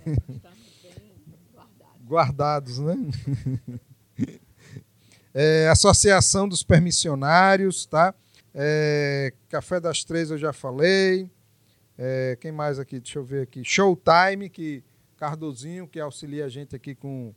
[2.06, 2.96] Guardados, né?
[5.34, 8.14] é, Associação dos Permissionários, tá?
[8.54, 11.30] É, Café das Três eu já falei.
[11.98, 13.00] É, quem mais aqui?
[13.00, 13.64] Deixa eu ver aqui.
[13.64, 14.84] Showtime, que
[15.18, 17.34] Cardozinho, que auxilia a gente aqui com,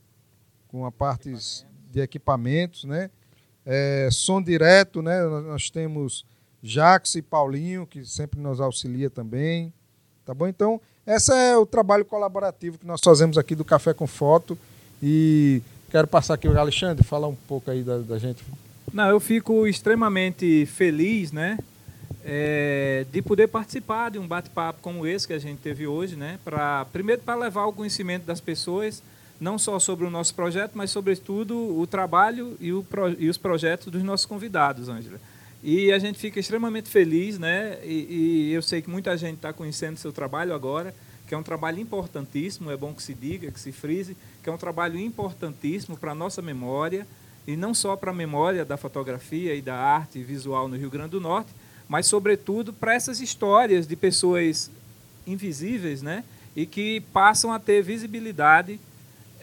[0.69, 1.33] com a parte
[1.91, 3.11] de equipamentos, né?
[3.71, 5.23] É, som direto, né?
[5.23, 6.25] Nós temos
[6.63, 9.71] Jax e Paulinho, que sempre nos auxilia também.
[10.25, 10.47] Tá bom?
[10.47, 14.59] Então, esse é o trabalho colaborativo que nós fazemos aqui do Café com Foto.
[15.03, 15.61] E
[15.91, 18.43] quero passar aqui o Alexandre, falar um pouco aí da, da gente.
[18.91, 21.59] Não, eu fico extremamente feliz, né?
[22.25, 26.39] É, de poder participar de um bate-papo como esse que a gente teve hoje, né?
[26.43, 29.03] Pra, primeiro para levar o conhecimento das pessoas
[29.41, 32.85] não só sobre o nosso projeto, mas sobretudo o trabalho e, o,
[33.19, 35.21] e os projetos dos nossos convidados, Ângela.
[35.63, 37.79] E a gente fica extremamente feliz, né?
[37.85, 40.95] E, e eu sei que muita gente está conhecendo seu trabalho agora,
[41.27, 44.53] que é um trabalho importantíssimo, é bom que se diga, que se frise, que é
[44.53, 47.07] um trabalho importantíssimo para a nossa memória,
[47.47, 51.11] e não só para a memória da fotografia e da arte visual no Rio Grande
[51.11, 51.51] do Norte,
[51.89, 54.71] mas, sobretudo, para essas histórias de pessoas
[55.27, 56.25] invisíveis, né?
[56.55, 58.79] E que passam a ter visibilidade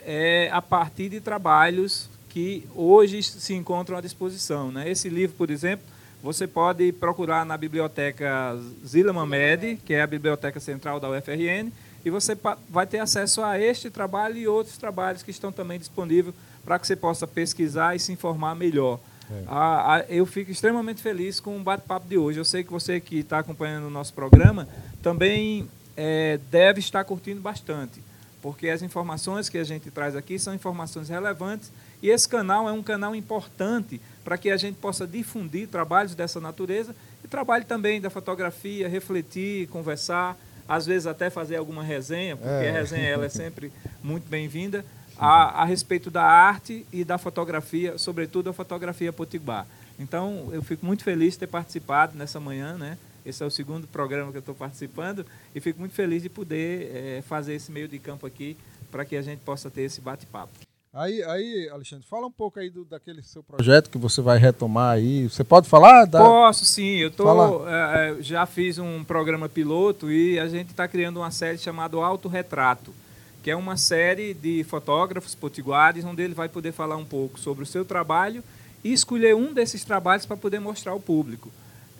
[0.06, 4.70] é, a partir de trabalhos que hoje se encontram à disposição.
[4.70, 4.88] Né?
[4.88, 5.84] Esse livro, por exemplo,
[6.22, 11.72] você pode procurar na biblioteca Zila Mamed, que é a biblioteca central da UFRN,
[12.04, 12.38] e você
[12.68, 16.34] vai ter acesso a este trabalho e outros trabalhos que estão também disponíveis
[16.64, 19.00] para que você possa pesquisar e se informar melhor.
[19.28, 19.42] É.
[19.48, 22.38] A, a, eu fico extremamente feliz com o bate-papo de hoje.
[22.38, 24.68] Eu sei que você que está acompanhando o nosso programa
[25.02, 28.05] também é, deve estar curtindo bastante
[28.46, 32.72] porque as informações que a gente traz aqui são informações relevantes e esse canal é
[32.72, 36.94] um canal importante para que a gente possa difundir trabalhos dessa natureza
[37.24, 40.38] e trabalho também da fotografia, refletir, conversar,
[40.68, 42.70] às vezes até fazer alguma resenha, porque é.
[42.70, 44.84] a resenha ela é sempre muito bem-vinda,
[45.18, 49.66] a, a, respeito da arte e da fotografia, sobretudo a fotografia potiguar.
[49.98, 52.96] Então, eu fico muito feliz de ter participado nessa manhã, né?
[53.26, 56.90] Esse é o segundo programa que eu estou participando e fico muito feliz de poder
[56.94, 58.56] é, fazer esse meio de campo aqui
[58.88, 60.52] para que a gente possa ter esse bate-papo.
[60.94, 64.94] Aí, aí, Alexandre, fala um pouco aí do, daquele seu projeto que você vai retomar
[64.94, 65.28] aí.
[65.28, 66.06] Você pode falar?
[66.06, 66.20] Da...
[66.20, 66.96] Posso, sim.
[66.98, 71.58] Eu tô, é, já fiz um programa piloto e a gente está criando uma série
[71.58, 72.94] chamada Autorretrato,
[73.42, 77.64] que é uma série de fotógrafos potiguares, onde ele vai poder falar um pouco sobre
[77.64, 78.42] o seu trabalho
[78.82, 81.50] e escolher um desses trabalhos para poder mostrar ao público.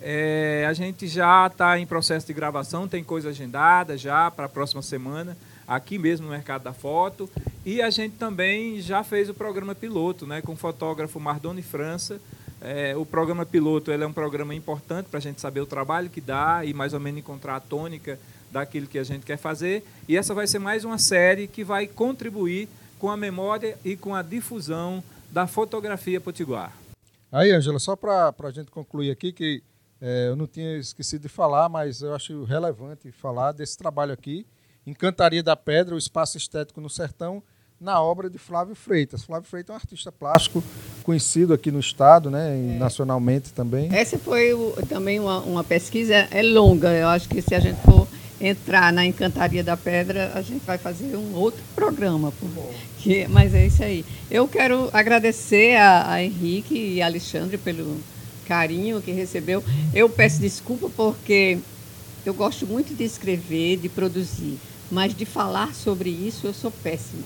[0.01, 4.49] É, a gente já está em processo de gravação, tem coisa agendada já para a
[4.49, 5.35] próxima semana
[5.67, 7.29] aqui mesmo no Mercado da Foto.
[7.65, 12.21] E a gente também já fez o programa piloto né, com o fotógrafo Mardoni França.
[12.61, 16.09] É, o programa piloto ele é um programa importante para a gente saber o trabalho
[16.09, 18.17] que dá e mais ou menos encontrar a tônica
[18.51, 19.83] daquilo que a gente quer fazer.
[20.07, 24.15] E essa vai ser mais uma série que vai contribuir com a memória e com
[24.15, 26.73] a difusão da fotografia potiguar.
[27.31, 29.61] Aí, Angela, só para a gente concluir aqui, que
[29.99, 34.45] é, eu não tinha esquecido de falar, mas eu acho relevante falar desse trabalho aqui,
[34.85, 37.43] Encantaria da Pedra, o espaço estético no sertão,
[37.79, 39.23] na obra de Flávio Freitas.
[39.23, 40.63] Flávio Freitas é um artista plástico
[41.03, 42.77] conhecido aqui no estado, né, e é.
[42.77, 43.93] nacionalmente também.
[43.93, 46.89] Essa foi o, também uma, uma, pesquisa é longa.
[46.91, 48.07] Eu acho que se a gente for
[48.39, 52.31] entrar na Encantaria da Pedra, a gente vai fazer um outro programa.
[52.99, 54.05] Que, mas é isso aí.
[54.29, 57.99] Eu quero agradecer a, a Henrique e a Alexandre pelo
[58.47, 59.63] carinho que recebeu.
[59.93, 61.57] Eu peço desculpa porque
[62.25, 64.57] eu gosto muito de escrever, de produzir
[64.89, 67.23] mas de falar sobre isso eu sou péssima.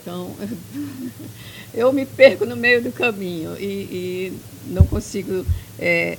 [0.00, 0.34] Então,
[1.72, 5.46] eu me perco no meio do caminho e, e não consigo.
[5.78, 6.18] É,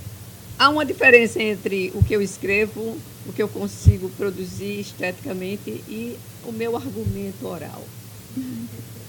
[0.57, 2.97] há uma diferença entre o que eu escrevo,
[3.27, 7.83] o que eu consigo produzir esteticamente e o meu argumento oral.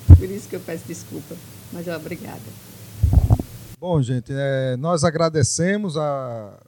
[0.07, 1.37] Por isso que eu peço desculpa,
[1.73, 2.41] mas obrigada.
[3.79, 6.59] Bom, gente, é, nós agradecemos a,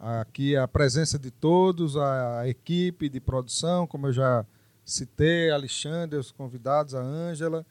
[0.00, 4.46] aqui a presença de todos, a, equipe de produção, como eu já
[4.86, 7.66] citei, Alexandre, os convidados, a Ângela.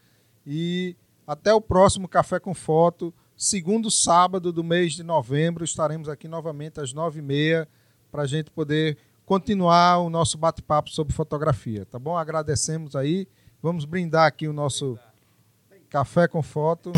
[0.45, 0.95] E
[1.25, 6.79] até o próximo Café com Foto, segundo sábado do mês de novembro, estaremos aqui novamente
[6.79, 7.67] às nove e meia
[8.11, 12.15] para a gente poder continuar o nosso bate-papo sobre fotografia, tá bom?
[12.15, 13.27] Agradecemos aí.
[13.63, 14.99] Vamos brindar aqui o nosso
[15.89, 16.93] Café com Foto.